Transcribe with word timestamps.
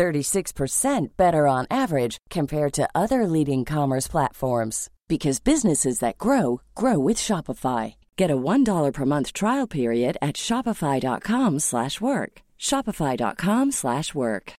36% 0.00 1.08
better 1.18 1.46
on 1.46 1.66
average 1.70 2.16
compared 2.30 2.72
to 2.72 2.88
other 2.94 3.26
leading 3.26 3.66
commerce 3.66 4.08
platforms 4.08 4.88
because 5.08 5.40
businesses 5.40 5.98
that 5.98 6.16
grow 6.16 6.62
grow 6.74 6.98
with 6.98 7.18
Shopify. 7.18 7.96
Get 8.16 8.30
a 8.30 8.36
$1 8.36 8.92
per 8.94 9.04
month 9.04 9.34
trial 9.34 9.66
period 9.66 10.16
at 10.22 10.36
shopify.com/work. 10.36 12.32
shopify.com/work. 12.58 14.52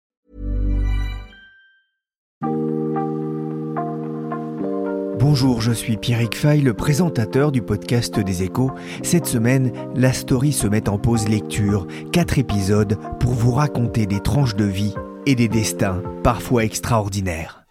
Bonjour, 5.18 5.60
je 5.60 5.72
suis 5.72 5.96
Pierrick 5.96 6.34
Fay, 6.34 6.60
le 6.60 6.74
présentateur 6.74 7.50
du 7.50 7.62
podcast 7.62 8.20
des 8.20 8.42
Échos. 8.42 8.72
Cette 9.02 9.26
semaine, 9.26 9.72
la 9.94 10.12
story 10.12 10.52
se 10.52 10.66
met 10.66 10.88
en 10.88 10.98
pause 10.98 11.28
lecture, 11.28 11.86
quatre 12.12 12.38
épisodes 12.38 12.98
pour 13.20 13.32
vous 13.32 13.52
raconter 13.52 14.06
des 14.06 14.20
tranches 14.20 14.56
de 14.56 14.64
vie 14.64 14.94
et 15.26 15.34
des 15.34 15.48
destins 15.48 16.02
parfois 16.22 16.64
extraordinaires. 16.64 17.64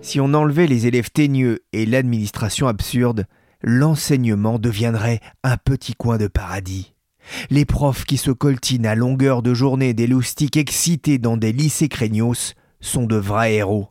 Si 0.00 0.18
on 0.18 0.34
enlevait 0.34 0.66
les 0.66 0.86
élèves 0.86 1.10
teigneux 1.10 1.60
et 1.72 1.86
l'administration 1.86 2.66
absurde, 2.66 3.26
l'enseignement 3.62 4.58
deviendrait 4.58 5.20
un 5.44 5.56
petit 5.56 5.94
coin 5.94 6.18
de 6.18 6.26
paradis. 6.26 6.94
Les 7.50 7.64
profs 7.64 8.04
qui 8.04 8.16
se 8.16 8.30
coltinent 8.30 8.86
à 8.86 8.94
longueur 8.94 9.42
de 9.42 9.54
journée 9.54 9.94
des 9.94 10.06
loustiques 10.06 10.56
excités 10.56 11.18
dans 11.18 11.36
des 11.36 11.52
lycées 11.52 11.88
craignos 11.88 12.54
sont 12.80 13.06
de 13.06 13.16
vrais 13.16 13.54
héros. 13.54 13.90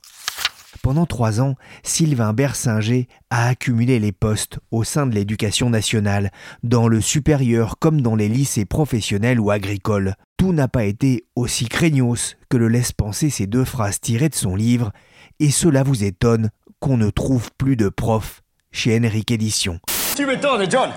Pendant 0.82 1.06
trois 1.06 1.42
ans, 1.42 1.56
Sylvain 1.84 2.34
Bersinger 2.34 3.08
a 3.30 3.48
accumulé 3.48 4.00
les 4.00 4.12
postes 4.12 4.60
au 4.72 4.84
sein 4.84 5.08
de 5.08 5.16
l'éducation 5.16 5.70
nationale, 5.70 6.32
dans 6.64 6.88
le 6.88 7.02
supérieur 7.02 7.78
comme 7.80 8.02
dans 8.02 8.16
les 8.16 8.30
lycées 8.30 8.66
professionnels 8.66 9.40
ou 9.40 9.52
agricoles. 9.52 10.16
Tout 10.38 10.54
n'a 10.54 10.68
pas 10.68 10.86
été 10.86 11.26
aussi 11.36 11.68
craignos 11.68 12.38
que 12.50 12.58
le 12.58 12.70
laissent 12.70 12.94
penser 12.94 13.30
ces 13.30 13.46
deux 13.46 13.66
phrases 13.66 14.00
tirées 14.00 14.30
de 14.30 14.36
son 14.36 14.56
livre 14.56 14.92
et 15.40 15.52
cela 15.52 15.84
vous 15.84 16.04
étonne 16.04 16.50
qu'on 16.80 16.98
ne 16.98 17.10
trouve 17.10 17.50
plus 17.58 17.76
de 17.76 17.90
profs 17.90 18.42
chez 18.72 18.98
Henrik 18.98 19.32
Édition. 19.32 19.80
Tu 20.16 20.26
m'étonnes, 20.26 20.70
John 20.70 20.92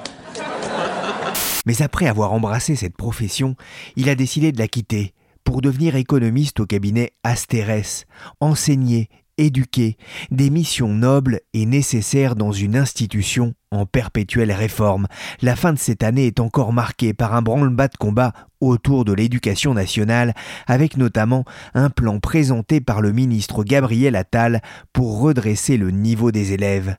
Mais 1.66 1.82
après 1.82 2.06
avoir 2.06 2.32
embrassé 2.32 2.76
cette 2.76 2.96
profession, 2.96 3.56
il 3.96 4.08
a 4.08 4.14
décidé 4.14 4.52
de 4.52 4.58
la 4.58 4.68
quitter 4.68 5.14
pour 5.44 5.60
devenir 5.60 5.96
économiste 5.96 6.60
au 6.60 6.66
cabinet 6.66 7.12
Astérès, 7.24 8.06
enseigner 8.40 9.08
éduquer, 9.38 9.96
des 10.30 10.50
missions 10.50 10.88
nobles 10.88 11.40
et 11.54 11.66
nécessaires 11.66 12.36
dans 12.36 12.52
une 12.52 12.76
institution 12.76 13.54
en 13.70 13.86
perpétuelle 13.86 14.52
réforme. 14.52 15.06
La 15.40 15.56
fin 15.56 15.72
de 15.72 15.78
cette 15.78 16.02
année 16.02 16.26
est 16.26 16.40
encore 16.40 16.72
marquée 16.72 17.14
par 17.14 17.34
un 17.34 17.42
branle-bas 17.42 17.88
de 17.88 17.96
combat 17.96 18.32
autour 18.60 19.04
de 19.04 19.12
l'éducation 19.12 19.74
nationale, 19.74 20.34
avec 20.66 20.96
notamment 20.96 21.44
un 21.74 21.90
plan 21.90 22.20
présenté 22.20 22.80
par 22.80 23.00
le 23.00 23.12
ministre 23.12 23.64
Gabriel 23.64 24.16
Attal 24.16 24.62
pour 24.92 25.20
redresser 25.20 25.76
le 25.76 25.90
niveau 25.90 26.30
des 26.30 26.52
élèves. 26.52 26.96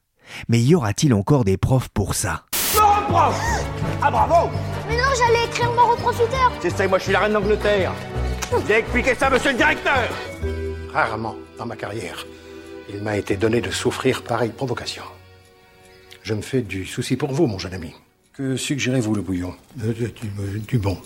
Mais 0.50 0.62
y 0.62 0.76
aura-t-il 0.76 1.14
encore 1.14 1.44
des 1.44 1.58
profs 1.58 1.90
pour 1.90 2.16
ça? 2.16 2.46
Prof 3.08 3.66
Ah 4.02 4.10
bravo! 4.10 4.50
Mais 4.88 4.96
non, 4.96 5.04
j'allais 5.18 5.46
écrire 5.46 5.72
mort 5.74 5.94
au 5.94 6.02
profiteur 6.02 6.52
J'essaie, 6.62 6.88
moi 6.88 6.98
je 6.98 7.04
suis 7.04 7.14
la 7.14 7.20
reine 7.20 7.34
d'Angleterre. 7.34 7.92
J'ai 8.68 8.76
expliqué 8.76 9.14
ça, 9.16 9.30
monsieur 9.30 9.52
le 9.52 9.58
directeur 9.58 10.10
Rarement 10.94 11.36
dans 11.58 11.66
ma 11.66 11.76
carrière, 11.76 12.28
il 12.88 13.02
m'a 13.02 13.18
été 13.18 13.36
donné 13.36 13.62
de 13.62 13.72
souffrir 13.72 14.22
pareille 14.22 14.52
provocation. 14.52 15.02
Je 16.22 16.36
me 16.36 16.42
fais 16.42 16.62
du 16.62 16.86
souci 16.86 17.16
pour 17.18 17.32
vous, 17.32 17.48
mon 17.48 17.58
jeune 17.58 17.74
ami. 17.74 17.94
Que 18.34 18.56
suggérez-vous, 18.56 19.16
le 19.16 19.24
bouillon? 19.24 19.56
Euh, 19.84 19.94
du, 20.68 20.78
bon. 20.78 20.98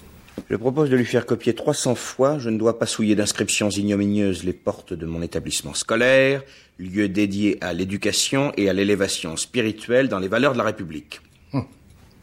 Je 0.50 0.56
propose 0.58 0.90
de 0.90 0.98
lui 0.98 1.06
faire 1.06 1.26
copier 1.26 1.56
300 1.56 1.96
fois 1.96 2.38
Je 2.38 2.50
ne 2.50 2.58
dois 2.58 2.78
pas 2.78 2.86
souiller 2.86 3.16
d'inscriptions 3.16 3.70
ignominieuses 3.70 4.44
les 4.44 4.54
portes 4.54 4.94
de 4.94 5.06
mon 5.06 5.22
établissement 5.22 5.74
scolaire, 5.74 6.44
lieu 6.78 7.08
dédié 7.08 7.58
à 7.62 7.72
l'éducation 7.72 8.52
et 8.58 8.70
à 8.70 8.74
l'élévation 8.74 9.38
spirituelle 9.38 10.10
dans 10.10 10.20
les 10.20 10.28
valeurs 10.28 10.52
de 10.52 10.58
la 10.58 10.66
République. 10.66 11.22
Hum. 11.54 11.66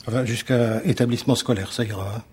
Enfin, 0.06 0.26
jusqu'à 0.26 0.84
établissement 0.84 1.34
scolaire, 1.34 1.72
ça 1.72 1.84
ira. 1.84 2.24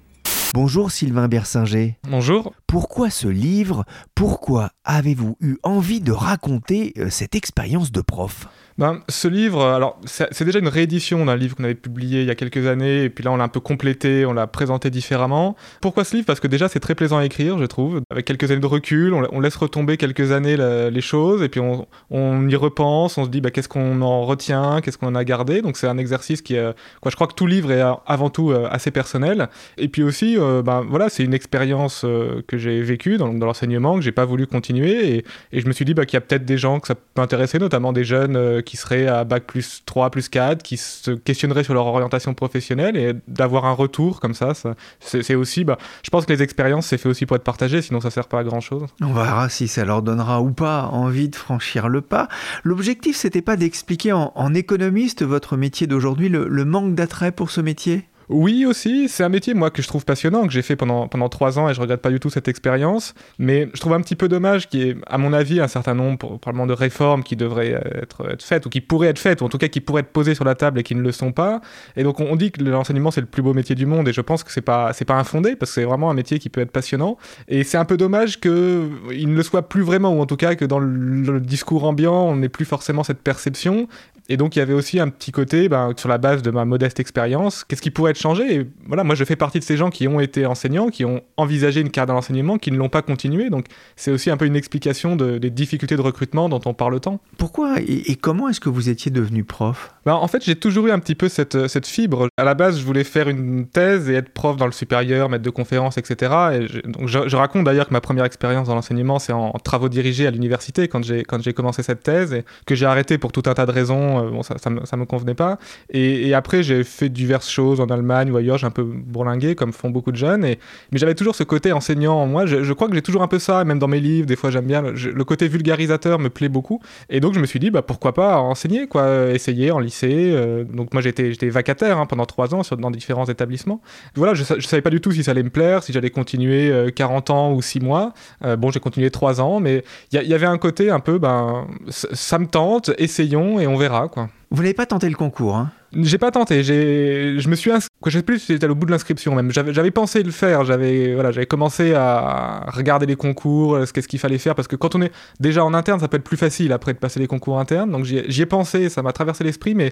Bonjour 0.54 0.92
Sylvain 0.92 1.30
Bersinger. 1.30 1.98
Bonjour. 2.04 2.54
Pourquoi 2.68 3.10
ce 3.10 3.30
livre? 3.30 3.86
Pourquoi 4.16 4.72
avez-vous 4.84 5.38
eu 5.40 5.56
envie 5.64 6.02
de 6.02 6.12
raconter 6.12 6.92
euh, 6.98 7.10
cette 7.10 7.36
expérience 7.36 7.94
de 7.94 8.02
prof? 8.02 8.48
Ben, 8.82 9.04
ce 9.10 9.28
livre, 9.28 9.64
alors 9.64 10.02
c'est 10.06 10.44
déjà 10.44 10.58
une 10.58 10.68
réédition 10.68 11.24
d'un 11.24 11.36
livre 11.36 11.56
qu'on 11.56 11.66
avait 11.66 11.76
publié 11.76 12.22
il 12.22 12.28
y 12.28 12.32
a 12.32 12.36
quelques 12.36 12.66
années, 12.66 13.04
et 13.04 13.10
puis 13.12 13.24
là 13.24 13.32
on 13.32 13.38
l'a 13.38 13.44
un 13.44 13.48
peu 13.48 13.60
complété, 13.60 14.26
on 14.26 14.34
l'a 14.34 14.48
présenté 14.48 14.90
différemment. 14.90 15.56
Pourquoi 15.82 16.04
ce 16.04 16.16
livre? 16.16 16.26
Parce 16.26 16.40
que 16.40 16.48
déjà 16.48 16.68
c'est 16.68 16.80
très 16.80 16.96
plaisant 16.96 17.20
à 17.20 17.26
écrire, 17.26 17.60
je 17.60 17.66
trouve. 17.66 18.02
Avec 18.10 18.26
quelques 18.26 18.50
années 18.50 18.60
de 18.60 18.66
recul, 18.66 19.14
on, 19.14 19.40
laisse 19.40 19.56
retomber 19.56 19.98
quelques 19.98 20.32
années 20.32 20.58
les 20.58 21.02
choses, 21.02 21.44
et 21.44 21.50
puis 21.50 21.60
on, 21.60 21.86
on, 22.10 22.50
y 22.50 22.56
repense, 22.56 23.20
on 23.20 23.26
se 23.26 23.30
dit 23.30 23.40
bah, 23.40 23.52
qu'est-ce 23.52 23.70
qu'on 23.70 24.02
en 24.02 24.24
retient, 24.26 24.82
qu'est-ce 24.82 24.98
qu'on 24.98 25.10
en 25.10 25.16
a 25.16 25.24
gardé? 25.26 25.62
Donc 25.62 25.78
c'est 25.78 25.88
un 25.88 26.00
exercice 26.00 26.42
qui, 26.42 26.58
euh, 26.58 26.74
quoi, 27.02 27.12
je 27.12 27.16
crois 27.16 27.28
que 27.28 27.36
tout 27.36 27.46
livre 27.46 27.72
est 27.72 27.84
euh, 27.84 27.94
avant 28.08 28.32
tout 28.32 28.50
euh, 28.50 28.68
assez 28.72 28.90
personnel. 28.90 29.50
Et 29.78 29.90
puis 29.90 30.02
aussi, 30.02 30.38
ben, 30.38 30.84
voilà, 30.90 31.10
c'est 31.10 31.24
une 31.24 31.36
expérience 31.36 32.02
que 32.48 32.58
j'ai 32.58 32.82
vécue 32.82 33.18
dans, 33.18 33.32
l'enseignement, 33.32 33.98
que 33.98 34.02
j'ai 34.02 34.12
pas 34.12 34.26
voulu 34.26 34.48
continuer, 34.48 35.18
et, 35.18 35.26
et, 35.52 35.62
je 35.62 35.68
me 35.68 35.72
suis 35.72 35.86
dit 35.86 35.94
bah, 35.94 36.08
qu'il 36.08 36.16
y 36.16 36.18
a 36.18 36.22
peut-être 36.22 36.46
des 36.46 36.58
gens 36.58 36.80
que 36.80 36.88
ça 36.88 36.96
peut 36.96 37.22
intéresser, 37.22 37.60
notamment 37.60 37.94
des 37.94 38.04
jeunes 38.04 38.64
qui 38.64 38.71
seraient 38.78 39.08
à 39.08 39.24
bac 39.24 39.46
plus 39.46 39.84
3, 39.86 40.10
plus 40.10 40.30
4, 40.30 40.64
qui 40.64 40.78
se 40.78 41.12
questionneraient 41.12 41.64
sur 41.64 41.74
leur 41.74 41.86
orientation 41.86 42.34
professionnelle 42.34 42.98
et 42.98 43.14
d'avoir 43.28 43.66
un 43.66 43.74
retour 43.74 44.20
comme 44.20 44.34
ça, 44.34 44.54
c'est 45.00 45.36
aussi, 45.36 45.64
bah, 45.64 45.78
je 46.04 46.10
pense 46.10 46.26
que 46.26 46.34
les 46.34 46.42
expériences, 46.42 46.88
c'est 46.88 46.98
fait 46.98 47.10
aussi 47.10 47.26
pour 47.26 47.36
être 47.36 47.44
partagé, 47.44 47.82
sinon 47.82 48.02
ça 48.02 48.12
sert 48.12 48.28
pas 48.28 48.40
à 48.40 48.44
grand 48.44 48.62
chose. 48.62 48.86
On 49.02 49.14
verra 49.14 49.50
si 49.50 49.68
ça 49.68 49.86
leur 49.86 50.02
donnera 50.02 50.42
ou 50.42 50.52
pas 50.52 50.88
envie 50.92 51.30
de 51.30 51.36
franchir 51.36 51.88
le 51.88 52.02
pas. 52.02 52.28
L'objectif, 52.64 53.16
c'était 53.16 53.42
pas 53.42 53.56
d'expliquer 53.56 54.12
en, 54.14 54.52
économiste 54.54 55.24
votre 55.24 55.56
métier 55.56 55.88
d'aujourd'hui, 55.88 56.28
le 56.28 56.66
manque 56.66 56.94
d'attrait 56.94 57.32
pour 57.32 57.52
ce 57.52 57.62
métier? 57.62 58.06
Oui, 58.32 58.66
aussi, 58.66 59.10
c'est 59.10 59.24
un 59.24 59.30
métier, 59.30 59.54
moi, 59.54 59.70
que 59.72 59.82
je 59.82 59.88
trouve 59.88 60.06
passionnant, 60.06 60.48
que 60.48 60.54
j'ai 60.54 60.62
fait 60.62 60.78
pendant, 60.78 61.08
pendant 61.10 61.28
trois 61.28 61.60
ans 61.60 61.68
et 61.70 61.74
je 61.74 61.82
regrette 61.82 62.02
pas 62.02 62.10
du 62.10 62.20
tout 62.20 62.30
cette 62.30 62.48
expérience. 62.48 63.14
Mais 63.40 63.70
je 63.74 63.80
trouve 63.82 63.94
un 63.94 64.02
petit 64.02 64.16
peu 64.16 64.30
dommage 64.30 64.70
qu'il 64.70 64.80
y 64.80 64.90
ait, 64.90 64.96
à 65.06 65.18
mon 65.18 65.34
avis, 65.34 65.60
un 65.60 65.68
certain 65.68 65.96
nombre, 65.96 66.38
probablement, 66.38 66.66
de 66.66 66.74
réformes 66.74 67.24
qui 67.24 67.36
devraient 67.36 67.72
être, 68.02 68.36
faites, 68.40 68.66
ou 68.66 68.70
qui 68.70 68.80
pourraient 68.80 69.10
être 69.10 69.20
faites, 69.20 69.42
ou 69.42 69.46
en 69.46 69.50
tout 69.50 69.58
cas 69.58 69.68
qui 69.68 69.82
pourraient 69.82 70.02
être 70.02 70.14
posées 70.14 70.34
sur 70.34 70.46
la 70.46 70.56
table 70.56 70.80
et 70.80 70.84
qui 70.84 70.96
ne 70.96 71.02
le 71.02 71.12
sont 71.12 71.34
pas. 71.34 71.60
Et 71.98 72.04
donc, 72.04 72.22
on, 72.22 72.36
dit 72.38 72.52
que 72.52 72.64
l'enseignement, 72.64 73.12
c'est 73.12 73.22
le 73.22 73.28
plus 73.28 73.42
beau 73.42 73.54
métier 73.54 73.76
du 73.76 73.86
monde, 73.86 74.08
et 74.08 74.14
je 74.14 74.22
pense 74.22 74.44
que 74.44 74.52
c'est 74.52 74.62
pas, 74.62 74.94
c'est 74.94 75.06
pas 75.06 75.16
infondé, 75.16 75.58
parce 75.58 75.72
que 75.72 75.76
c'est 75.82 75.86
vraiment 75.86 76.10
un 76.10 76.14
métier 76.14 76.40
qui 76.40 76.50
peut 76.50 76.62
être 76.62 76.72
passionnant. 76.72 77.18
Et 77.50 77.66
c'est 77.66 77.78
un 77.78 77.86
peu 77.86 77.98
dommage 77.98 78.40
qu'il 78.40 78.52
ne 78.52 79.36
le 79.36 79.44
soit 79.44 79.68
plus 79.68 79.82
vraiment, 79.82 80.14
ou 80.14 80.22
en 80.22 80.26
tout 80.26 80.38
cas 80.38 80.56
que 80.56 80.66
dans 80.66 80.80
le, 80.80 81.42
discours 81.42 81.84
ambiant, 81.84 82.28
on 82.28 82.38
n'ait 82.38 82.50
plus 82.50 82.66
forcément 82.66 83.04
cette 83.04 83.22
perception. 83.22 83.88
Et 84.30 84.38
donc, 84.38 84.56
il 84.56 84.60
y 84.60 84.62
avait 84.62 84.74
aussi 84.74 85.00
un 85.00 85.10
petit 85.10 85.32
côté, 85.32 85.70
ben, 85.70 85.94
sur 85.98 86.10
la 86.10 86.18
base 86.18 86.42
de 86.42 86.52
ma 86.52 86.66
modeste 86.66 87.00
expérience, 87.00 87.64
qu'est-ce 87.64 87.82
qui 87.82 87.92
pourrait 87.92 88.12
être 88.12 88.20
changé? 88.20 88.56
Et 88.56 88.68
voilà, 88.88 89.04
moi, 89.04 89.16
je 89.16 89.24
fais 89.24 89.36
partie 89.36 89.60
de 89.60 89.64
ces 89.64 89.78
gens 89.78 89.90
qui 89.90 90.08
ont 90.08 90.20
été 90.20 90.46
enseignants, 90.46 90.90
qui 90.90 91.06
ont 91.06 91.22
envisagé 91.38 91.82
une 91.82 91.90
carrière 91.90 92.08
dans 92.08 92.14
l'enseignement, 92.14 92.58
qui 92.58 92.72
ne 92.72 92.78
l'ont 92.78 92.90
pas 92.90 93.02
continué. 93.02 93.50
Donc, 93.50 93.66
c'est 93.96 94.12
aussi 94.12 94.30
un 94.30 94.38
peu 94.38 94.46
une 94.46 94.56
explication 94.56 95.16
des 95.16 95.50
difficultés 95.50 95.96
de 95.96 96.02
recrutement 96.02 96.50
dont 96.50 96.62
on 96.66 96.74
parle 96.74 97.00
tant. 97.00 97.20
Pourquoi 97.38 97.76
et, 97.80 98.16
comment 98.16 98.50
est-ce 98.50 98.60
que 98.60 98.70
vous 98.70 98.90
étiez 98.90 99.12
devenu 99.12 99.44
prof? 99.44 99.94
Ben, 100.06 100.14
En 100.14 100.28
fait, 100.28 100.44
j'ai 100.44 100.56
toujours 100.56 100.88
eu 100.88 100.92
un 100.92 101.00
petit 101.00 101.16
peu 101.16 101.30
cette, 101.30 101.68
cette 101.68 101.88
fibre. 101.88 102.28
À 102.38 102.44
la 102.44 102.54
base, 102.54 102.80
je 102.80 102.86
voulais 102.86 103.04
faire 103.04 103.28
une 103.28 103.68
thèse 103.68 104.10
et 104.10 104.14
être 104.14 104.30
prof 104.30 104.58
dans 104.58 104.66
le 104.66 104.72
supérieur, 104.72 105.30
maître 105.30 105.44
de 105.44 105.50
conférences, 105.50 105.98
etc. 105.98 106.34
Et 106.54 106.68
je, 106.68 106.80
donc, 106.82 107.08
je, 107.08 107.36
raconte 107.36 107.66
d'ailleurs 107.66 107.88
que 107.88 107.94
ma 107.94 108.02
première 108.02 108.26
expérience 108.26 108.68
dans 108.68 108.76
l'enseignement, 108.76 109.20
c'est 109.20 109.34
en, 109.34 109.52
travaux 109.64 109.90
dirigés 109.90 110.28
à 110.28 110.32
l'université 110.32 110.88
quand 110.88 111.04
j'ai, 111.04 111.24
quand 111.24 111.42
j'ai 111.42 111.54
commencé 111.54 111.84
cette 111.84 112.04
thèse 112.04 112.34
et 112.34 112.46
que 112.66 112.76
j'ai 112.76 112.86
arrêté 112.86 113.18
pour 113.18 113.32
tout 113.32 113.44
un 113.46 113.54
tas 113.54 113.66
de 113.66 113.72
raisons 113.72 114.21
euh, 114.22 114.30
bon, 114.30 114.44
ça, 114.44 114.56
ça, 114.58 114.70
me, 114.70 115.06
convenait 115.06 115.34
pas. 115.34 115.58
Et, 115.90 116.34
après, 116.34 116.64
j'ai 116.64 116.84
fait 116.84 117.10
diverses 117.10 117.50
choses 117.50 117.80
en 117.82 117.88
Allemagne 117.88 118.32
ou 118.32 118.38
ailleurs, 118.38 118.58
j'ai 118.58 118.68
un 118.68 118.72
peu 118.72 118.84
bourlingué, 118.84 119.56
comme 119.56 119.74
font 119.74 119.90
beaucoup 119.90 120.12
de 120.12 120.18
jeunes. 120.18 120.42
Mais 120.42 120.58
j'avais 120.94 121.16
toujours 121.16 121.36
ce 121.36 121.44
côté 121.44 121.72
enseignant 121.72 122.16
en 122.16 122.28
moi. 122.28 122.46
Je, 122.46 122.74
crois 122.74 122.88
que 122.88 122.96
j'ai 122.96 123.02
toujours 123.02 123.22
un 123.22 123.28
peu 123.28 123.40
ça, 123.40 123.64
même 123.64 123.80
dans 123.80 123.88
mes 123.88 124.00
livres, 124.00 124.28
des 124.28 124.36
fois 124.36 124.50
j'aime 124.50 124.66
bien. 124.66 124.82
Le, 124.82 125.24
côté 125.24 125.48
vulgarisateur 125.48 126.20
me 126.20 126.30
plaît 126.30 126.50
beaucoup. 126.50 126.82
Et 127.10 127.20
donc, 127.20 127.34
je 127.34 127.40
me 127.40 127.46
suis 127.46 127.60
dit, 127.60 127.72
bah, 127.72 127.82
pourquoi 127.82 128.14
pas 128.14 128.40
enseigner, 128.40 128.88
quoi, 128.88 129.30
essayer 129.32 129.72
en 129.72 129.80
lycée. 129.80 130.32
euh, 130.34 130.64
donc, 130.64 130.94
moi, 130.94 131.02
j'étais 131.02 131.50
vacataire 131.50 131.98
hein, 131.98 132.06
pendant 132.06 132.26
trois 132.26 132.54
ans 132.56 132.62
dans 132.78 132.92
différents 132.92 133.26
établissements. 133.26 133.82
Voilà, 134.16 134.34
je, 134.34 134.44
je 134.44 134.68
savais 134.68 134.82
pas 134.82 134.90
du 134.90 135.02
tout 135.02 135.12
si 135.12 135.24
ça 135.24 135.32
allait 135.32 135.44
me 135.44 135.50
plaire, 135.50 135.84
si 135.84 135.94
j'allais 135.94 136.10
continuer 136.10 136.72
euh, 136.72 136.90
40 136.90 137.30
ans 137.30 137.54
ou 137.54 137.62
6 137.62 137.80
mois. 137.80 138.14
Euh, 138.44 138.56
bon, 138.56 138.72
j'ai 138.72 138.80
continué 138.80 139.10
3 139.10 139.42
ans, 139.42 139.60
mais 139.60 139.84
il 140.12 140.22
y, 140.22 140.28
y 140.28 140.34
avait 140.34 140.46
un 140.46 140.58
côté 140.58 140.90
un 140.90 141.00
peu, 141.00 141.20
ben, 141.20 141.68
ça 141.90 142.40
me 142.40 142.48
tente, 142.48 142.92
essayons 142.98 143.60
et 143.60 143.68
on 143.68 143.78
verra, 143.78 144.01
quoi. 144.08 144.30
Vous 144.52 144.62
n'avez 144.62 144.74
pas 144.74 144.86
tenté 144.86 145.08
le 145.10 145.16
concours, 145.16 145.56
hein 145.56 145.72
J'ai 145.96 146.18
pas 146.18 146.30
tenté, 146.32 146.62
j'ai, 146.64 147.36
je 147.40 147.48
me 147.50 147.56
suis 147.56 147.72
inscrit, 147.72 147.90
je 148.06 148.18
sais 148.18 148.22
plus 148.24 148.40
si 148.40 148.52
j'étais 148.54 148.68
au 148.68 148.76
bout 148.76 148.86
de 148.86 148.92
l'inscription 148.92 149.34
même. 149.34 149.50
J'avais, 149.52 149.74
j'avais 149.74 149.92
pensé 149.92 150.24
le 150.24 150.32
faire, 150.32 150.66
j'avais, 150.66 151.14
voilà, 151.14 151.32
j'avais 151.32 151.46
commencé 151.46 151.94
à 151.94 152.66
regarder 152.74 153.06
les 153.06 153.16
concours, 153.16 153.76
euh, 153.76 153.86
ce 153.86 153.94
qu'est-ce 153.94 154.08
qu'il 154.10 154.20
fallait 154.20 154.38
faire, 154.38 154.54
parce 154.56 154.68
que 154.68 154.76
quand 154.76 154.94
on 154.96 155.02
est 155.02 155.12
déjà 155.40 155.64
en 155.64 155.74
interne, 155.74 156.00
ça 156.02 156.08
peut 156.10 156.18
être 156.18 156.24
plus 156.26 156.36
facile 156.38 156.74
après 156.74 156.94
de 156.94 156.98
passer 156.98 157.20
les 157.22 157.28
concours 157.28 157.60
internes. 157.60 157.92
Donc 157.92 158.04
j'y, 158.06 158.18
ai- 158.18 158.46
pensé, 158.46 158.90
ça 158.90 159.02
m'a 159.02 159.14
traversé 159.14 159.44
l'esprit, 159.46 159.74
mais 159.76 159.92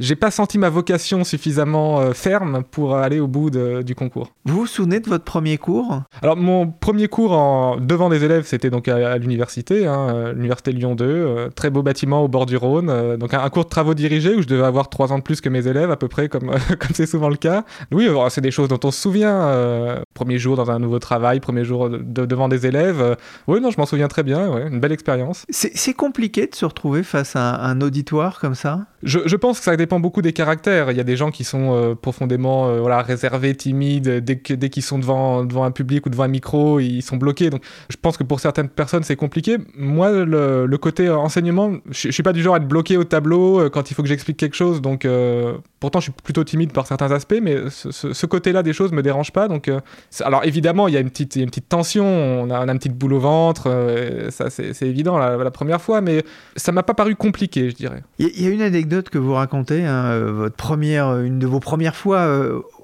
j'ai 0.00 0.16
pas 0.16 0.30
senti 0.32 0.58
ma 0.58 0.70
vocation 0.70 1.22
suffisamment 1.22 2.00
euh, 2.00 2.12
ferme 2.12 2.64
pour 2.68 2.96
aller 2.96 3.20
au 3.20 3.28
bout 3.28 3.50
de- 3.50 3.82
du 3.82 3.94
concours. 3.94 4.32
Vous 4.44 4.56
vous 4.60 4.66
souvenez 4.66 4.98
de 5.00 5.08
votre 5.08 5.24
premier 5.24 5.56
cours? 5.58 6.02
Alors 6.22 6.36
mon 6.36 6.66
premier 6.68 7.06
cours 7.08 7.32
en, 7.32 7.76
devant 7.76 8.08
des 8.08 8.24
élèves, 8.24 8.44
c'était 8.46 8.70
donc 8.70 8.88
à, 8.88 9.12
à 9.12 9.18
l'université, 9.18 9.86
hein, 9.86 10.08
euh, 10.14 10.32
l'université 10.32 10.72
Lyon 10.72 10.94
2, 10.96 11.04
euh, 11.04 11.48
très 11.54 11.70
beau 11.70 11.82
bâtiment 11.84 12.24
au 12.24 12.28
bord 12.28 12.46
du 12.46 12.56
Rhône, 12.56 12.88
euh, 12.90 13.16
donc 13.16 13.34
un, 13.34 13.40
un 13.42 13.50
cours 13.50 13.64
de 13.64 13.68
travaux 13.68 13.94
dirigés 14.00 14.34
où 14.34 14.42
je 14.42 14.46
devais 14.48 14.64
avoir 14.64 14.88
trois 14.88 15.12
ans 15.12 15.18
de 15.18 15.22
plus 15.22 15.40
que 15.40 15.48
mes 15.48 15.66
élèves 15.68 15.90
à 15.90 15.96
peu 15.96 16.08
près, 16.08 16.28
comme 16.28 16.50
comme 16.80 16.90
c'est 16.94 17.06
souvent 17.06 17.28
le 17.28 17.36
cas. 17.36 17.64
Oui, 17.92 18.08
euh, 18.08 18.28
c'est 18.30 18.40
des 18.40 18.50
choses 18.50 18.68
dont 18.68 18.80
on 18.84 18.90
se 18.90 19.00
souvient. 19.00 19.40
euh, 19.42 20.00
premier 20.14 20.38
jour 20.38 20.56
dans 20.56 20.70
un 20.70 20.78
nouveau 20.78 20.98
travail, 20.98 21.40
premier 21.40 21.64
jour 21.64 21.88
de- 21.88 21.98
de- 21.98 22.26
devant 22.26 22.48
des 22.48 22.66
élèves. 22.66 23.00
euh, 23.00 23.14
oui, 23.46 23.60
non, 23.60 23.70
je 23.70 23.78
m'en 23.78 23.86
souviens 23.86 24.08
très 24.08 24.22
bien. 24.22 24.48
Ouais, 24.48 24.66
une 24.68 24.80
belle 24.80 24.92
expérience. 24.92 25.46
C'est 25.50 25.94
compliqué 25.94 26.46
de 26.46 26.54
se 26.54 26.64
retrouver 26.64 27.02
face 27.02 27.36
à 27.36 27.40
un, 27.64 27.70
un 27.70 27.80
auditoire 27.80 28.40
comme 28.40 28.54
ça? 28.54 28.80
Je, 29.02 29.20
je 29.24 29.36
pense 29.36 29.58
que 29.58 29.64
ça 29.64 29.76
dépend 29.76 30.00
beaucoup 30.00 30.20
des 30.22 30.32
caractères. 30.32 30.90
Il 30.90 30.96
y 30.96 31.00
a 31.00 31.04
des 31.04 31.16
gens 31.16 31.30
qui 31.30 31.44
sont 31.44 31.74
euh, 31.74 31.94
profondément 31.94 32.76
voilà, 32.80 33.00
réservés, 33.02 33.54
timides. 33.54 34.08
Dès 34.24 34.36
que- 34.38 34.54
dès 34.54 34.68
qu'ils 34.70 34.82
sont 34.82 34.98
devant, 34.98 35.44
devant 35.44 35.64
un 35.64 35.70
public 35.70 36.04
ou 36.06 36.10
devant 36.10 36.24
un 36.24 36.28
micro, 36.28 36.80
ils 36.80 37.02
sont 37.02 37.16
bloqués. 37.16 37.50
Donc 37.50 37.62
je 37.88 37.96
pense 38.00 38.16
que 38.16 38.24
pour 38.24 38.40
certaines 38.40 38.68
personnes, 38.68 39.02
c'est 39.02 39.16
compliqué. 39.16 39.56
Moi, 39.76 40.10
le, 40.24 40.66
le 40.66 40.78
côté 40.78 41.08
enseignement, 41.08 41.72
je, 41.90 42.08
je 42.08 42.10
suis 42.10 42.22
pas 42.22 42.32
du 42.32 42.42
genre 42.42 42.54
à 42.54 42.58
être 42.58 42.68
bloqué 42.68 42.96
au 42.96 43.04
tableau 43.04 43.60
euh, 43.60 43.68
quand 43.90 43.92
il 43.92 43.96
faut 43.96 44.02
que 44.02 44.08
j'explique 44.08 44.36
quelque 44.36 44.54
chose. 44.56 44.80
Donc 44.80 45.04
euh, 45.04 45.54
pourtant, 45.80 45.98
je 46.00 46.04
suis 46.04 46.12
plutôt 46.12 46.44
timide 46.44 46.72
par 46.72 46.86
certains 46.86 47.10
aspects, 47.10 47.38
mais 47.42 47.56
ce, 47.70 47.90
ce- 47.90 48.12
ce 48.12 48.26
côté-là 48.26 48.62
des 48.62 48.72
choses 48.72 48.92
me 48.92 49.02
dérange 49.02 49.32
pas. 49.32 49.48
Donc 49.48 49.68
euh, 49.68 49.80
alors 50.20 50.44
évidemment, 50.44 50.86
il 50.88 50.94
y 50.94 50.96
a 50.96 51.00
une 51.00 51.10
petite, 51.10 51.36
une 51.36 51.50
tension. 51.50 52.04
On 52.06 52.50
a, 52.50 52.64
on 52.64 52.68
a 52.68 52.72
une 52.72 52.78
petite 52.78 52.96
boule 52.96 53.14
au 53.14 53.18
ventre. 53.20 53.64
euh, 53.66 54.30
ça, 54.30 54.48
c'est 54.50 54.82
évident 54.82 55.18
la, 55.18 55.36
la 55.36 55.50
première 55.50 55.80
fois, 55.80 56.00
mais 56.00 56.22
ça 56.56 56.72
m'a 56.72 56.82
pas 56.82 56.94
paru 56.94 57.16
compliqué, 57.16 57.70
je 57.70 57.74
dirais. 57.74 58.02
Il 58.18 58.40
y, 58.40 58.46
a- 58.46 58.50
une 58.50 58.62
anecdote 58.62 59.08
que 59.10 59.18
vous 59.18 59.34
racontez, 59.34 59.84
hein, 59.84 60.18
votre 60.30 60.56
première, 60.56 61.18
une 61.18 61.38
de 61.38 61.46
vos 61.46 61.60
premières 61.60 61.96
fois 61.96 62.28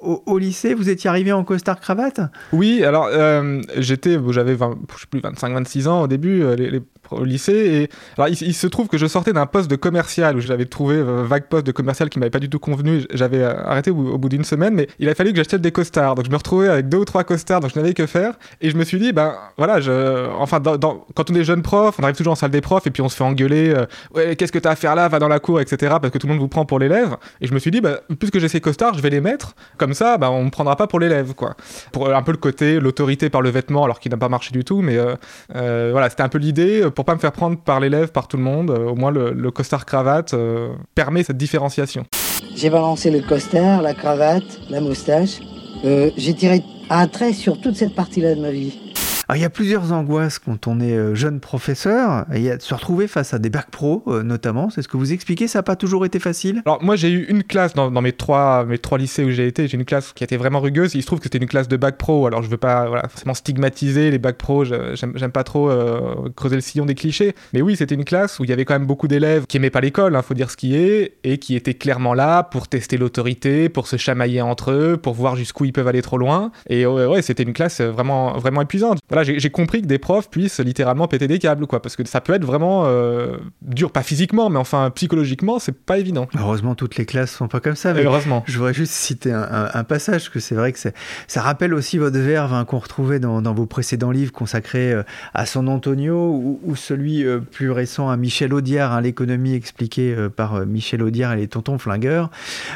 au, 0.00 0.23
au 0.26 0.38
lycée, 0.38 0.75
vous 0.75 0.88
étiez 0.88 1.08
arrivé 1.11 1.32
en 1.32 1.44
costard 1.44 1.81
cravate? 1.81 2.20
Oui, 2.53 2.82
alors 2.85 3.08
j'étais, 3.76 4.19
j'avais 4.31 4.55
20 4.55 4.76
je 4.94 5.00
sais 5.00 5.06
plus 5.11 5.20
25-26 5.20 5.88
ans 5.88 6.03
au 6.03 6.06
début, 6.06 6.43
les, 6.56 6.70
les- 6.70 6.82
au 7.11 7.25
lycée, 7.25 7.53
et 7.53 7.88
alors 8.17 8.29
il, 8.29 8.55
se 8.55 8.67
trouve 8.67 8.88
que 8.88 8.99
je 8.99 9.06
sortais 9.06 9.32
d'un 9.32 9.47
poste 9.47 9.70
de 9.70 9.76
commercial 9.76 10.37
où 10.37 10.41
j'avais 10.41 10.64
trouvé 10.64 10.97
euh, 10.97 11.25
vague 11.25 11.47
poste 11.49 11.67
de 11.67 11.73
commercial 11.73 12.08
qui 12.08 12.19
m'avait 12.19 12.31
pas 12.31 12.38
du 12.38 12.49
tout 12.49 12.58
convenu. 12.58 13.05
J'avais 13.12 13.43
euh, 13.43 13.55
arrêté 13.64 13.91
au, 13.91 14.19
bout 14.19 14.29
d'une 14.29 14.44
semaine, 14.44 14.75
mais 14.75 14.88
il 14.99 15.08
a 15.08 15.14
fallu 15.14 15.32
que 15.32 15.37
j'achète 15.37 15.61
des 15.61 15.73
costards. 15.73 16.14
Donc 16.14 16.25
je 16.25 16.31
me 16.31 16.37
retrouvais 16.37 16.69
avec 16.69 16.88
deux 16.88 16.99
ou 16.99 17.05
trois 17.05 17.25
costards, 17.25 17.61
donc 17.61 17.70
je 17.75 17.79
n'avais 17.79 17.94
que 17.94 18.06
faire. 18.06 18.35
Et 18.61 18.70
je 18.70 18.76
me 18.76 18.85
suis 18.85 18.99
dit, 18.99 19.12
ben 19.12 19.35
voilà, 19.56 19.81
je, 19.81 20.29
enfin, 20.38 20.61
quand 20.61 21.31
on 21.31 21.35
est 21.35 21.44
jeune 21.44 21.62
prof, 21.62 21.97
on 21.99 22.03
arrive 22.03 22.17
toujours 22.17 22.32
en 22.32 22.37
salle 22.37 22.50
des 22.50 22.61
profs 22.61 22.87
et 22.87 22.91
puis 22.91 23.03
on 23.03 23.08
se 23.08 23.17
fait 23.17 23.25
engueuler. 23.25 23.70
euh, 23.70 23.87
ouais, 24.14 24.37
qu'est-ce 24.37 24.53
que 24.53 24.58
t'as 24.58 24.70
à 24.70 24.76
faire 24.76 24.94
là? 24.94 25.08
Va 25.08 25.19
dans 25.19 25.29
la 25.29 25.38
cour, 25.38 25.61
etc. 25.61 25.97
Parce 26.00 26.11
que 26.11 26.19
tout 26.19 26.26
le 26.26 26.32
monde 26.32 26.41
vous 26.41 26.49
prend 26.49 26.64
pour 26.64 26.79
l'élève. 26.79 27.17
Et 27.41 27.47
je 27.47 27.55
me 27.55 27.58
suis 27.58 27.70
dit, 27.70 27.81
bah, 27.81 28.00
puisque 28.19 28.38
j'ai 28.38 28.49
ces 28.49 28.61
costards, 28.61 28.94
je 28.94 29.03
vais 29.03 29.11
les 29.11 29.20
mettre. 29.20 29.55
Comme 29.76 29.94
ça, 29.94 30.19
bah, 30.19 30.31
on 30.31 30.44
me 30.44 30.50
prendra 30.50 30.76
pas 30.76 30.87
pour 30.87 31.00
l'élève, 31.00 31.35
quoi. 31.35 31.55
Pour 31.93 32.08
euh, 32.08 32.14
un 32.14 32.23
peu 32.23 32.32
le 32.32 32.38
côté, 32.38 32.81
l'autorité 32.81 33.31
par 33.31 33.43
le 33.43 33.50
vêtement, 33.50 33.85
alors 33.85 34.00
qu'il 34.00 34.11
n'a 34.11 34.19
pas 34.19 34.29
marché 34.29 34.53
du 34.53 34.64
tout. 34.64 34.82
Mais 34.82 34.99
voilà, 35.53 36.11
c'était 36.11 36.23
un 36.23 36.29
peu 36.29 36.38
l'idée 36.38 36.85
pour 36.96 37.04
pas 37.04 37.14
me 37.14 37.20
faire 37.20 37.31
prendre 37.32 37.58
par 37.58 37.78
l'élève, 37.78 38.10
par 38.10 38.26
tout 38.26 38.38
le 38.38 38.43
monde. 38.43 38.70
Euh, 38.70 38.88
au 38.88 38.96
moins, 38.96 39.12
le, 39.12 39.31
le 39.32 39.50
costard 39.52 39.84
cravate 39.84 40.34
euh, 40.34 40.70
permet 40.94 41.22
cette 41.22 41.37
différenciation. 41.37 42.04
J'ai 42.56 42.70
balancé 42.70 43.10
le 43.10 43.20
costard, 43.20 43.82
la 43.82 43.94
cravate, 43.94 44.60
la 44.70 44.81
moustache. 44.81 45.38
Euh, 45.84 46.10
j'ai 46.16 46.34
tiré 46.34 46.64
un 46.88 47.06
trait 47.06 47.34
sur 47.34 47.60
toute 47.60 47.76
cette 47.76 47.94
partie-là 47.94 48.34
de 48.34 48.40
ma 48.40 48.50
vie. 48.50 48.86
Alors, 49.28 49.38
il 49.38 49.43
y 49.43 49.44
a 49.44 49.50
plusieurs 49.50 49.90
angoisses 49.90 50.38
quand 50.38 50.69
on 50.69 50.78
est 50.78 50.96
euh, 50.96 51.17
jeune 51.17 51.40
professeur. 51.40 52.26
Il 52.32 52.43
y 52.43 52.50
a 52.50 52.56
de 52.56 52.62
se 52.62 52.73
retrouver 52.73 53.08
face 53.08 53.34
à 53.34 53.40
des 53.40 53.50
bacs 53.50 53.70
pro, 53.70 54.05
euh, 54.06 54.23
notamment. 54.23 54.70
C'est 54.70 54.82
ce 54.82 54.88
que 54.88 54.96
vous 54.96 55.12
expliquez, 55.12 55.49
ça 55.49 55.58
n'a 55.58 55.62
pas 55.64 55.75
toujours 55.75 56.06
été 56.06 56.20
facile? 56.20 56.62
Alors 56.64 56.81
moi 56.82 56.94
j'ai 56.94 57.11
eu 57.11 57.25
une 57.25 57.43
classe 57.43 57.75
dans, 57.75 57.90
mes 57.90 58.12
trois 58.12 58.64
lycées 58.96 59.25
où 59.25 59.31
j'ai 59.31 59.49
été, 59.49 59.67
j'ai 59.67 59.76
une 59.76 59.84
classe 59.84 60.12
qui 60.12 60.23
était 60.23 60.37
vraiment 60.37 60.61
rugueuse. 60.61 60.94
Il 60.94 61.02
se 61.02 61.06
trouve 61.06 61.19
que 61.19 61.25
c'était 61.25 61.38
une 61.38 61.49
classe 61.49 61.67
de 61.67 61.76
bac 61.76 61.99
pro. 61.99 62.26
Alors 62.26 62.43
je 62.43 62.49
veux 62.49 62.56
pas 62.56 62.88
forcément 63.08 63.34
stigmatiser 63.34 64.12
les 64.12 64.19
bacs 64.19 64.38
pro. 64.38 64.64
J'aime 64.64 65.32
pas 65.32 65.43
trop 65.43 65.70
euh, 65.70 66.29
creuser 66.37 66.55
le 66.55 66.62
sillon 66.62 66.87
des 66.87 66.94
clichés. 66.94 67.34
Mais 67.52 67.62
oui 67.62 67.75
c'était 67.75 67.96
une 67.96 68.05
classe 68.05 68.38
où 68.38 68.44
il 68.44 68.50
y 68.50 68.52
avait 68.52 68.64
quand 68.64 68.75
même 68.75 68.87
beaucoup 68.87 69.08
d'élèves 69.08 69.46
qui 69.46 69.56
aimaient 69.56 69.70
pas 69.70 69.81
l'école, 69.81 70.14
hein, 70.14 70.22
faut 70.22 70.34
dire 70.34 70.52
ce 70.52 70.56
qui 70.56 70.76
est, 70.76 71.14
et 71.25 71.38
qui 71.38 71.56
étaient 71.56 71.75
clairement 71.75 72.14
là 72.14 72.44
pour 72.44 72.69
tester 72.69 72.96
l'autorité, 72.96 73.69
pour 73.69 73.88
se 73.88 73.96
chamailler 73.96 74.40
entre 74.40 74.70
eux, 74.70 74.96
pour 74.96 75.14
voir 75.14 75.34
jusqu'où 75.34 75.64
ils 75.64 75.72
peuvent 75.72 75.88
aller 75.88 76.02
trop 76.02 76.19
loin. 76.19 76.52
Et 76.69 76.87
ouais, 76.87 77.06
ouais, 77.06 77.22
c'était 77.22 77.43
une 77.43 77.55
classe 77.55 77.81
vraiment 77.81 78.38
vraiment 78.38 78.62
épuisante. 78.62 79.00
Voilà 79.17 79.39
j'ai 79.39 79.51
compris 79.51 79.81
que 79.81 79.87
des 79.87 79.99
profs 79.99 80.29
puissent 80.29 80.61
littéralement 80.61 81.09
péter 81.09 81.27
des 81.27 81.39
câbles 81.39 81.67
quoi, 81.67 81.81
parce 81.81 81.97
que 81.97 82.07
ça 82.07 82.21
peut 82.21 82.35
être 82.35 82.45
vraiment 82.45 82.85
euh, 82.87 83.39
dur, 83.63 83.91
pas 83.91 84.03
physiquement, 84.03 84.51
mais 84.51 84.59
enfin 84.59 84.91
psychologiquement 84.91 85.59
c'est 85.59 85.73
pas 85.75 85.97
évident. 85.99 86.29
Heureusement, 86.39 86.75
toutes 86.75 86.97
les 86.97 87.07
classes 87.07 87.31
sont 87.33 87.49
pas 87.49 87.61
comme 87.61 87.77
ça. 87.77 87.95
mais 87.95 88.05
Heureusement. 88.05 88.45
Je 88.47 88.59
voudrais 88.59 88.75
juste 88.75 88.93
citer 88.93 89.33
un, 89.33 89.41
un- 89.43 89.71
un 89.73 89.85
passage, 89.85 90.25
parce 90.25 90.29
que 90.29 90.41
c'est 90.41 90.55
vrai 90.55 90.71
que 90.73 90.79
ça 90.79 91.41
rappelle 91.41 91.73
aussi 91.73 91.97
votre 91.97 92.19
verve 92.19 92.53
hein, 92.53 92.67
qu'on 92.67 92.79
retrouvait 92.79 93.19
dans, 93.19 93.41
dans 93.41 93.55
vos 93.55 93.65
précédents 93.65 94.11
livres 94.11 94.33
consacrés 94.33 94.93
euh, 94.93 95.03
à 95.33 95.47
San 95.47 95.67
Antonio, 95.69 96.17
ou, 96.35 96.61
ou 96.63 96.77
celui 96.77 97.25
euh, 97.25 97.39
plus 97.39 97.71
récent 97.71 98.11
à 98.11 98.19
Michel 98.19 98.53
Audiard, 98.53 98.93
hein, 98.93 99.01
l'économie 99.01 99.55
expliquée 99.55 100.15
par 100.37 100.67
Michel 100.67 101.03
Audiard 101.03 101.33
et 101.33 101.37
les 101.37 101.49
tontons 101.49 101.79
flingueurs. 101.79 102.31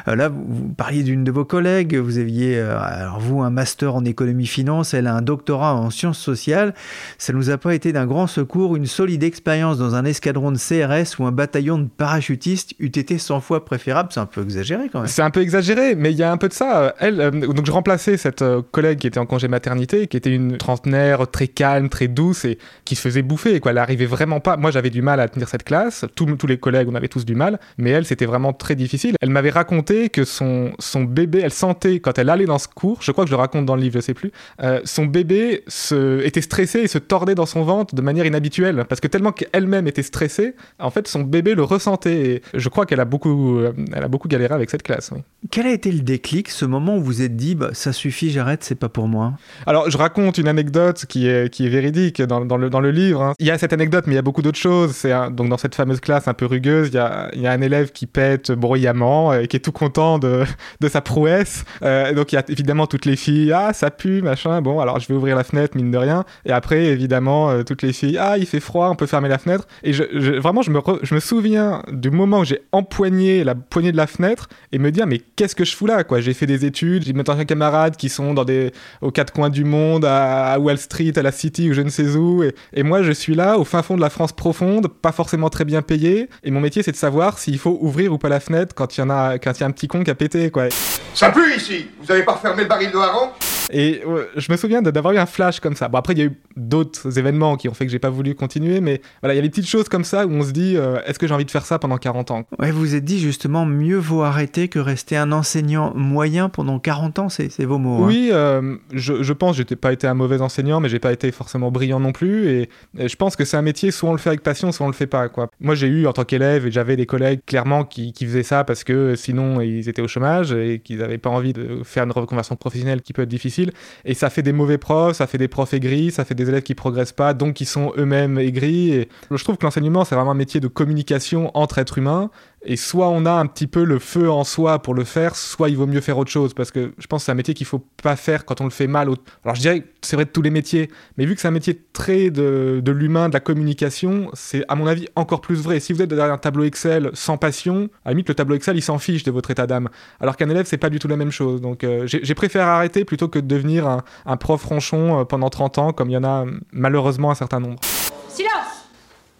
Là, 0.06 0.28
vous, 0.28 0.44
vous 0.48 0.68
parliez 0.68 1.02
d'une 1.02 1.22
de 1.24 1.30
vos 1.30 1.44
collègues, 1.44 1.96
vous 1.96 2.16
aviez, 2.18 2.58
alors 2.60 3.20
vous, 3.20 3.42
un 3.42 3.50
master 3.50 3.94
en 3.94 4.04
économie-finance, 4.04 4.94
elle 4.94 5.06
a 5.06 5.14
un 5.14 5.22
doctorat 5.22 5.74
en 5.74 5.90
sciences 5.90 6.29
sociales. 6.30 6.74
Ça 7.18 7.32
nous 7.32 7.50
a 7.50 7.58
pas 7.58 7.74
été 7.74 7.92
d'un 7.92 8.06
grand 8.06 8.26
secours, 8.26 8.76
une 8.76 8.86
solide 8.86 9.22
expérience 9.22 9.78
dans 9.78 9.94
un 9.94 10.04
escadron 10.04 10.52
de 10.52 10.58
CRS 10.58 11.18
ou 11.18 11.26
un 11.26 11.32
bataillon 11.32 11.78
de 11.78 11.88
parachutistes 11.88 12.74
eût 12.78 12.86
été 12.86 13.18
100 13.18 13.40
fois 13.40 13.64
préférable. 13.64 14.10
C'est 14.12 14.20
un 14.20 14.26
peu 14.26 14.42
exagéré 14.42 14.88
quand 14.90 15.00
même. 15.00 15.08
C'est 15.08 15.22
un 15.22 15.30
peu 15.30 15.40
exagéré, 15.40 15.94
mais 15.94 16.12
il 16.12 16.18
y 16.18 16.22
a 16.22 16.30
un 16.30 16.36
peu 16.36 16.48
de 16.48 16.52
ça. 16.52 16.94
Elle, 16.98 17.20
euh, 17.20 17.30
donc 17.30 17.66
je 17.66 17.72
remplaçais 17.72 18.16
cette 18.16 18.42
euh, 18.42 18.62
collègue 18.70 18.98
qui 18.98 19.06
était 19.06 19.18
en 19.18 19.26
congé 19.26 19.48
maternité, 19.48 20.06
qui 20.06 20.16
était 20.16 20.34
une 20.34 20.56
trentenaire 20.56 21.28
très 21.30 21.48
calme, 21.48 21.88
très 21.88 22.08
douce 22.08 22.44
et 22.44 22.58
qui 22.84 22.94
se 22.94 23.00
faisait 23.00 23.22
bouffer. 23.22 23.60
Quoi. 23.60 23.72
Elle 23.72 23.78
arrivait 23.78 24.06
vraiment 24.06 24.40
pas. 24.40 24.56
Moi, 24.56 24.70
j'avais 24.70 24.90
du 24.90 25.02
mal 25.02 25.20
à 25.20 25.28
tenir 25.28 25.48
cette 25.48 25.64
classe. 25.64 26.04
Tous, 26.14 26.26
tous 26.36 26.46
les 26.46 26.58
collègues, 26.58 26.88
on 26.90 26.94
avait 26.94 27.08
tous 27.08 27.24
du 27.24 27.34
mal, 27.34 27.58
mais 27.78 27.90
elle, 27.90 28.04
c'était 28.04 28.26
vraiment 28.26 28.52
très 28.52 28.74
difficile. 28.74 29.16
Elle 29.20 29.30
m'avait 29.30 29.50
raconté 29.50 30.08
que 30.08 30.24
son, 30.24 30.72
son 30.78 31.04
bébé, 31.04 31.40
elle 31.42 31.52
sentait 31.52 32.00
quand 32.00 32.18
elle 32.18 32.30
allait 32.30 32.46
dans 32.46 32.58
ce 32.58 32.68
cours, 32.68 33.02
je 33.02 33.12
crois 33.12 33.24
que 33.24 33.30
je 33.30 33.34
le 33.34 33.40
raconte 33.40 33.66
dans 33.66 33.76
le 33.76 33.82
livre, 33.82 33.94
je 33.94 34.00
sais 34.00 34.14
plus, 34.14 34.32
euh, 34.62 34.80
son 34.84 35.06
bébé 35.06 35.64
se, 35.66 36.19
était 36.24 36.40
stressé 36.40 36.80
et 36.80 36.88
se 36.88 36.98
tordait 36.98 37.34
dans 37.34 37.46
son 37.46 37.62
ventre 37.62 37.94
de 37.94 38.02
manière 38.02 38.24
inhabituelle, 38.24 38.86
parce 38.88 39.00
que 39.00 39.08
tellement 39.08 39.32
qu'elle-même 39.32 39.86
était 39.86 40.02
stressée, 40.02 40.54
en 40.78 40.90
fait, 40.90 41.06
son 41.06 41.20
bébé 41.20 41.54
le 41.54 41.64
ressentait. 41.64 42.20
Et 42.30 42.42
je 42.54 42.68
crois 42.70 42.86
qu'elle 42.86 43.00
a 43.00 43.04
beaucoup, 43.04 43.58
euh, 43.58 43.72
elle 43.94 44.04
a 44.04 44.08
beaucoup 44.08 44.28
galéré 44.28 44.54
avec 44.54 44.70
cette 44.70 44.82
classe. 44.82 45.10
Oui. 45.14 45.20
Quel 45.50 45.66
a 45.66 45.72
été 45.72 45.92
le 45.92 46.00
déclic, 46.00 46.48
ce 46.48 46.64
moment 46.64 46.96
où 46.96 47.00
vous 47.00 47.10
vous 47.10 47.22
êtes 47.22 47.34
dit, 47.34 47.56
bah, 47.56 47.70
ça 47.72 47.92
suffit, 47.92 48.30
j'arrête, 48.30 48.62
c'est 48.62 48.76
pas 48.76 48.88
pour 48.88 49.08
moi? 49.08 49.32
Alors, 49.66 49.90
je 49.90 49.98
raconte 49.98 50.38
une 50.38 50.46
anecdote 50.46 51.06
qui 51.08 51.26
est, 51.26 51.52
qui 51.52 51.66
est 51.66 51.68
véridique 51.68 52.22
dans, 52.22 52.44
dans 52.44 52.56
le, 52.56 52.70
dans 52.70 52.78
le 52.78 52.92
livre. 52.92 53.20
hein. 53.20 53.34
Il 53.40 53.46
y 53.48 53.50
a 53.50 53.58
cette 53.58 53.72
anecdote, 53.72 54.04
mais 54.06 54.12
il 54.12 54.16
y 54.16 54.20
a 54.20 54.22
beaucoup 54.22 54.42
d'autres 54.42 54.60
choses. 54.60 54.92
C'est 54.92 55.10
donc 55.32 55.48
dans 55.48 55.58
cette 55.58 55.74
fameuse 55.74 55.98
classe 55.98 56.28
un 56.28 56.34
peu 56.34 56.46
rugueuse, 56.46 56.90
il 56.92 56.94
y 56.94 56.98
a, 56.98 57.30
il 57.34 57.40
y 57.40 57.48
a 57.48 57.50
un 57.50 57.60
élève 57.62 57.90
qui 57.90 58.06
pète 58.06 58.52
bruyamment 58.52 59.34
et 59.34 59.48
qui 59.48 59.56
est 59.56 59.60
tout 59.60 59.72
content 59.72 60.20
de, 60.20 60.44
de 60.80 60.88
sa 60.88 61.00
prouesse. 61.00 61.64
Euh, 61.82 62.14
donc 62.14 62.30
il 62.32 62.36
y 62.36 62.38
a 62.38 62.44
évidemment 62.48 62.86
toutes 62.86 63.06
les 63.06 63.16
filles, 63.16 63.50
ah 63.52 63.72
ça 63.72 63.90
pue, 63.90 64.22
machin. 64.22 64.62
Bon, 64.62 64.78
alors 64.78 65.00
je 65.00 65.08
vais 65.08 65.14
ouvrir 65.14 65.34
la 65.34 65.42
fenêtre, 65.42 65.76
mine 65.76 65.90
de 65.90 65.98
rien. 65.98 66.09
Et 66.44 66.52
après, 66.52 66.84
évidemment, 66.86 67.50
euh, 67.50 67.62
toutes 67.62 67.82
les 67.82 67.92
filles, 67.92 68.18
ah, 68.18 68.38
il 68.38 68.46
fait 68.46 68.60
froid, 68.60 68.88
on 68.88 68.94
peut 68.94 69.06
fermer 69.06 69.28
la 69.28 69.38
fenêtre. 69.38 69.66
Et 69.82 69.92
je, 69.92 70.04
vraiment, 70.38 70.62
je 70.62 70.70
me, 70.70 70.80
je 71.02 71.14
me 71.14 71.20
souviens 71.20 71.82
du 71.90 72.10
moment 72.10 72.40
où 72.40 72.44
j'ai 72.44 72.62
empoigné 72.72 73.44
la 73.44 73.54
poignée 73.54 73.92
de 73.92 73.96
la 73.96 74.06
fenêtre 74.06 74.48
et 74.72 74.78
me 74.78 74.90
dire, 74.90 75.06
mais 75.06 75.20
qu'est-ce 75.36 75.54
que 75.54 75.64
je 75.64 75.74
fous 75.74 75.86
là, 75.86 76.04
quoi? 76.04 76.20
J'ai 76.20 76.34
fait 76.34 76.46
des 76.46 76.64
études, 76.64 77.04
j'ai 77.04 77.12
mes 77.12 77.28
anciens 77.28 77.44
camarades 77.44 77.96
qui 77.96 78.08
sont 78.08 78.34
dans 78.34 78.44
des, 78.44 78.72
aux 79.00 79.10
quatre 79.10 79.32
coins 79.32 79.50
du 79.50 79.64
monde, 79.64 80.04
à, 80.04 80.52
à 80.52 80.58
Wall 80.58 80.78
Street, 80.78 81.12
à 81.16 81.22
la 81.22 81.32
City 81.32 81.70
ou 81.70 81.74
je 81.74 81.82
ne 81.82 81.90
sais 81.90 82.16
où. 82.16 82.42
Et, 82.42 82.54
et 82.72 82.82
moi, 82.82 83.02
je 83.02 83.12
suis 83.12 83.34
là, 83.34 83.58
au 83.58 83.64
fin 83.64 83.82
fond 83.82 83.96
de 83.96 84.00
la 84.00 84.10
France 84.10 84.32
profonde, 84.32 84.88
pas 84.88 85.12
forcément 85.12 85.48
très 85.48 85.64
bien 85.64 85.82
payé. 85.82 86.28
Et 86.44 86.50
mon 86.50 86.60
métier, 86.60 86.82
c'est 86.82 86.92
de 86.92 86.96
savoir 86.96 87.38
s'il 87.38 87.58
faut 87.58 87.78
ouvrir 87.80 88.12
ou 88.12 88.18
pas 88.18 88.28
la 88.28 88.40
fenêtre 88.40 88.74
quand 88.74 88.96
il 88.96 89.00
y 89.00 89.02
en 89.02 89.10
a, 89.10 89.38
quand 89.38 89.52
il 89.58 89.60
y 89.60 89.64
a 89.64 89.66
un 89.66 89.70
petit 89.70 89.88
con 89.88 90.04
qui 90.04 90.10
a 90.10 90.14
pété, 90.14 90.50
quoi. 90.50 90.68
Ça 91.14 91.30
pue 91.30 91.54
ici 91.56 91.86
Vous 92.02 92.10
avez 92.10 92.22
pas 92.22 92.32
refermé 92.32 92.62
le 92.62 92.68
baril 92.68 92.90
de 92.90 92.96
hareng 92.96 93.30
Et 93.72 94.02
je 94.36 94.50
me 94.52 94.56
souviens 94.56 94.82
d'avoir 94.82 95.14
eu 95.14 95.18
un 95.18 95.26
flash 95.26 95.60
comme 95.60 95.76
ça. 95.76 95.88
Bon, 95.88 95.98
après, 95.98 96.12
il 96.14 96.18
y 96.18 96.22
a 96.22 96.26
eu 96.26 96.36
d'autres 96.56 97.18
événements 97.18 97.56
qui 97.56 97.68
ont 97.68 97.74
fait 97.74 97.86
que 97.86 97.92
j'ai 97.92 97.98
pas 97.98 98.10
voulu 98.10 98.34
continuer, 98.34 98.80
mais 98.80 99.00
voilà, 99.22 99.34
il 99.34 99.36
y 99.36 99.40
a 99.40 99.42
des 99.42 99.50
petites 99.50 99.68
choses 99.68 99.88
comme 99.88 100.04
ça 100.04 100.26
où 100.26 100.30
on 100.30 100.42
se 100.42 100.50
dit, 100.52 100.76
euh, 100.76 100.98
est-ce 101.06 101.18
que 101.18 101.26
j'ai 101.26 101.34
envie 101.34 101.44
de 101.44 101.50
faire 101.50 101.64
ça 101.64 101.78
pendant 101.78 101.96
40 101.98 102.30
ans? 102.30 102.44
Ouais, 102.58 102.70
vous 102.70 102.80
vous 102.80 102.94
êtes 102.94 103.04
dit 103.04 103.18
justement, 103.20 103.66
mieux 103.66 103.96
vaut 103.98 104.22
arrêter 104.22 104.68
que 104.68 104.78
rester 104.78 105.16
un 105.16 105.32
enseignant 105.32 105.92
moyen 105.94 106.48
pendant 106.48 106.78
40 106.78 107.18
ans, 107.18 107.28
c'est 107.28 107.48
c'est 107.50 107.64
vos 107.64 107.78
mots. 107.78 108.02
hein. 108.02 108.06
Oui, 108.06 108.30
euh, 108.32 108.76
je, 108.92 109.22
je 109.22 109.32
pense, 109.32 109.56
j'ai 109.56 109.64
pas 109.64 109.92
été 109.92 110.06
un 110.06 110.14
mauvais 110.14 110.40
enseignant, 110.40 110.80
mais 110.80 110.88
j'ai 110.88 110.98
pas 110.98 111.12
été 111.12 111.30
forcément 111.32 111.70
brillant 111.70 112.00
non 112.00 112.12
plus. 112.12 112.48
Et, 112.48 112.68
et 112.98 113.08
je 113.08 113.16
pense 113.16 113.36
que 113.36 113.44
c'est 113.44 113.56
un 113.56 113.62
métier, 113.62 113.90
soit 113.90 114.08
on 114.08 114.12
le 114.12 114.18
fait 114.18 114.30
avec 114.30 114.42
passion, 114.42 114.72
soit 114.72 114.86
on 114.86 114.88
le 114.88 114.94
fait 114.94 115.06
pas. 115.06 115.28
Quoi. 115.28 115.48
Moi, 115.60 115.74
j'ai 115.74 115.86
eu 115.88 116.06
en 116.06 116.12
tant 116.12 116.24
qu'élève, 116.24 116.66
et 116.66 116.70
j'avais 116.70 116.96
des 116.96 117.06
collègues 117.06 117.40
clairement 117.46 117.84
qui, 117.84 118.12
qui 118.12 118.24
faisaient 118.24 118.42
ça 118.42 118.64
parce 118.64 118.84
que 118.84 119.14
sinon 119.16 119.60
ils 119.60 119.88
étaient 119.88 120.02
au 120.02 120.08
chômage 120.08 120.52
et 120.52 120.80
qu'ils 120.82 120.98
n'avaient 120.98 121.18
pas 121.18 121.30
envie 121.30 121.52
de 121.52 121.80
faire 121.84 122.04
une 122.04 122.12
reconversion 122.12 122.56
professionnelle 122.56 123.02
qui 123.02 123.12
peut 123.12 123.22
être 123.22 123.28
difficile. 123.28 123.59
Et 124.04 124.14
ça 124.14 124.30
fait 124.30 124.42
des 124.42 124.52
mauvais 124.52 124.78
profs, 124.78 125.16
ça 125.16 125.26
fait 125.26 125.38
des 125.38 125.48
profs 125.48 125.74
aigris, 125.74 126.10
ça 126.10 126.24
fait 126.24 126.34
des 126.34 126.48
élèves 126.48 126.62
qui 126.62 126.74
progressent 126.74 127.12
pas, 127.12 127.34
donc 127.34 127.54
qui 127.54 127.64
sont 127.64 127.92
eux-mêmes 127.96 128.38
aigris. 128.38 129.06
Je 129.30 129.44
trouve 129.44 129.56
que 129.56 129.64
l'enseignement, 129.64 130.04
c'est 130.04 130.14
vraiment 130.14 130.32
un 130.32 130.34
métier 130.34 130.60
de 130.60 130.68
communication 130.68 131.50
entre 131.54 131.78
êtres 131.78 131.98
humains. 131.98 132.30
Et 132.62 132.76
soit 132.76 133.08
on 133.08 133.24
a 133.24 133.32
un 133.32 133.46
petit 133.46 133.66
peu 133.66 133.84
le 133.84 133.98
feu 133.98 134.30
en 134.30 134.44
soi 134.44 134.80
pour 134.80 134.92
le 134.92 135.04
faire, 135.04 135.34
soit 135.34 135.70
il 135.70 135.78
vaut 135.78 135.86
mieux 135.86 136.02
faire 136.02 136.18
autre 136.18 136.30
chose. 136.30 136.52
Parce 136.52 136.70
que 136.70 136.92
je 136.98 137.06
pense 137.06 137.22
que 137.22 137.26
c'est 137.26 137.32
un 137.32 137.36
métier 137.36 137.54
qu'il 137.54 137.66
faut 137.66 137.82
pas 138.02 138.16
faire 138.16 138.44
quand 138.44 138.60
on 138.60 138.64
le 138.64 138.70
fait 138.70 138.86
mal. 138.86 139.08
Alors 139.44 139.54
je 139.54 139.60
dirais 139.60 139.80
que 139.80 139.86
c'est 140.02 140.16
vrai 140.16 140.26
de 140.26 140.30
tous 140.30 140.42
les 140.42 140.50
métiers, 140.50 140.90
mais 141.16 141.24
vu 141.24 141.34
que 141.34 141.40
c'est 141.40 141.48
un 141.48 141.52
métier 141.52 141.80
très 141.94 142.28
de, 142.28 142.80
de 142.84 142.92
l'humain, 142.92 143.28
de 143.28 143.34
la 143.34 143.40
communication, 143.40 144.30
c'est 144.34 144.62
à 144.68 144.74
mon 144.74 144.86
avis 144.86 145.08
encore 145.16 145.40
plus 145.40 145.56
vrai. 145.56 145.80
Si 145.80 145.94
vous 145.94 146.02
êtes 146.02 146.10
derrière 146.10 146.34
un 146.34 146.38
tableau 146.38 146.64
Excel 146.64 147.10
sans 147.14 147.38
passion, 147.38 147.88
à 148.04 148.10
la 148.10 148.12
limite 148.12 148.28
le 148.28 148.34
tableau 148.34 148.56
Excel 148.56 148.76
il 148.76 148.82
s'en 148.82 148.98
fiche 148.98 149.22
de 149.22 149.30
votre 149.30 149.50
état 149.50 149.66
d'âme. 149.66 149.88
Alors 150.20 150.36
qu'un 150.36 150.50
élève 150.50 150.66
c'est 150.66 150.76
pas 150.76 150.90
du 150.90 150.98
tout 150.98 151.08
la 151.08 151.16
même 151.16 151.32
chose. 151.32 151.62
Donc 151.62 151.82
euh, 151.82 152.06
j'ai 152.06 152.20
j'ai 152.22 152.34
préféré 152.34 152.64
arrêter 152.64 153.06
plutôt 153.06 153.28
que 153.28 153.38
de 153.38 153.46
devenir 153.46 153.88
un, 153.88 154.02
un 154.26 154.36
prof 154.36 154.62
ronchon 154.64 155.20
euh, 155.20 155.24
pendant 155.24 155.48
30 155.48 155.78
ans, 155.78 155.92
comme 155.92 156.10
il 156.10 156.14
y 156.14 156.18
en 156.18 156.24
a 156.24 156.44
euh, 156.44 156.50
malheureusement 156.72 157.30
un 157.30 157.34
certain 157.34 157.60
nombre. 157.60 157.80
Silence 158.28 158.84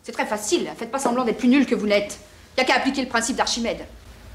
C'est 0.03 0.13
très 0.13 0.27
facile, 0.27 0.69
faites 0.75 0.91
pas 0.91 0.99
semblant 0.99 1.25
d'être 1.27 1.39
plus 1.39 1.49
nul 1.49 1.67
que 1.67 1.75
vous 1.75 1.87
n'êtes. 1.87 2.19
A 2.61 2.65
qu'à 2.65 2.75
appliquer 2.75 3.01
le 3.01 3.09
principe 3.09 3.37
d'Archimède. 3.37 3.87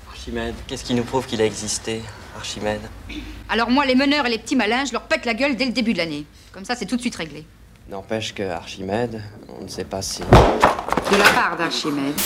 Archimède, 0.09 0.55
qu'est-ce 0.65 0.83
qui 0.83 0.95
nous 0.95 1.03
prouve 1.03 1.27
qu'il 1.27 1.39
a 1.43 1.45
existé, 1.45 2.01
Archimède? 2.35 2.81
Alors 3.49 3.69
moi, 3.69 3.85
les 3.85 3.93
meneurs 3.93 4.25
et 4.25 4.31
les 4.31 4.39
petits 4.39 4.55
malins, 4.55 4.83
je 4.83 4.93
leur 4.93 5.03
pète 5.03 5.25
la 5.25 5.35
gueule 5.35 5.55
dès 5.55 5.65
le 5.65 5.71
début 5.71 5.93
de 5.93 5.99
l'année. 5.99 6.25
Comme 6.51 6.65
ça, 6.65 6.75
c'est 6.75 6.87
tout 6.87 6.95
de 6.95 7.01
suite 7.01 7.15
réglé. 7.15 7.45
N'empêche 7.87 8.33
que 8.33 8.41
Archimède, 8.41 9.21
on 9.59 9.65
ne 9.65 9.69
sait 9.69 9.83
pas 9.83 10.01
si. 10.01 10.23
De 10.23 11.17
la 11.17 11.29
part 11.35 11.55
d'Archimède. 11.55 12.19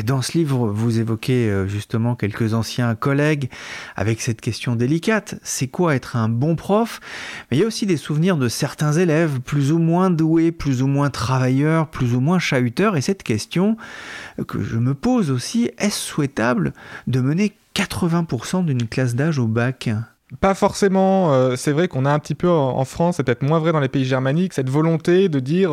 Dans 0.00 0.22
ce 0.22 0.38
livre, 0.38 0.68
vous 0.68 1.00
évoquez 1.00 1.50
euh, 1.50 1.68
justement 1.68 2.14
quelques 2.16 2.54
anciens 2.54 2.94
collègues 2.94 3.50
avec 3.94 4.22
cette 4.22 4.40
question 4.40 4.74
délicate. 4.74 5.34
C'est 5.42 5.66
quoi 5.68 5.94
être 5.94 6.16
un 6.16 6.30
bon 6.30 6.56
prof? 6.56 6.98
Mais 7.50 7.58
il 7.58 7.60
y 7.60 7.62
a 7.62 7.66
aussi 7.66 7.84
des 7.84 7.98
souvenirs 7.98 8.38
de 8.38 8.48
certains 8.48 8.92
élèves, 8.92 9.40
plus 9.40 9.70
ou 9.70 9.78
moins 9.78 10.10
doués, 10.10 10.50
plus 10.50 10.80
ou 10.80 10.86
moins 10.86 11.10
travailleurs, 11.10 11.88
plus 11.88 12.14
ou 12.14 12.20
moins 12.20 12.38
chahuteurs. 12.38 12.96
Et 12.96 13.02
cette 13.02 13.22
question 13.22 13.76
euh, 14.38 14.44
que 14.44 14.62
je 14.62 14.78
me 14.78 14.94
pose 14.94 15.30
aussi, 15.30 15.70
est-ce 15.76 15.98
souhaitable 15.98 16.72
de 17.06 17.20
mener 17.20 17.52
80% 17.74 18.64
d'une 18.64 18.88
classe 18.88 19.14
d'âge 19.14 19.38
au 19.38 19.46
bac? 19.46 19.90
Pas 20.40 20.54
forcément. 20.54 21.34
euh, 21.34 21.56
c'est 21.56 21.72
vrai 21.72 21.88
qu'on 21.88 22.06
a 22.06 22.12
un 22.12 22.18
petit 22.18 22.34
peu 22.34 22.48
en, 22.48 22.84
France, 22.86 23.16
c'est 23.16 23.24
peut-être 23.24 23.42
moins 23.42 23.58
vrai 23.58 23.72
dans 23.72 23.80
les 23.80 23.90
pays 23.90 24.06
germaniques, 24.06 24.54
cette 24.54 24.70
volonté 24.70 25.28
de 25.28 25.38
dire 25.38 25.72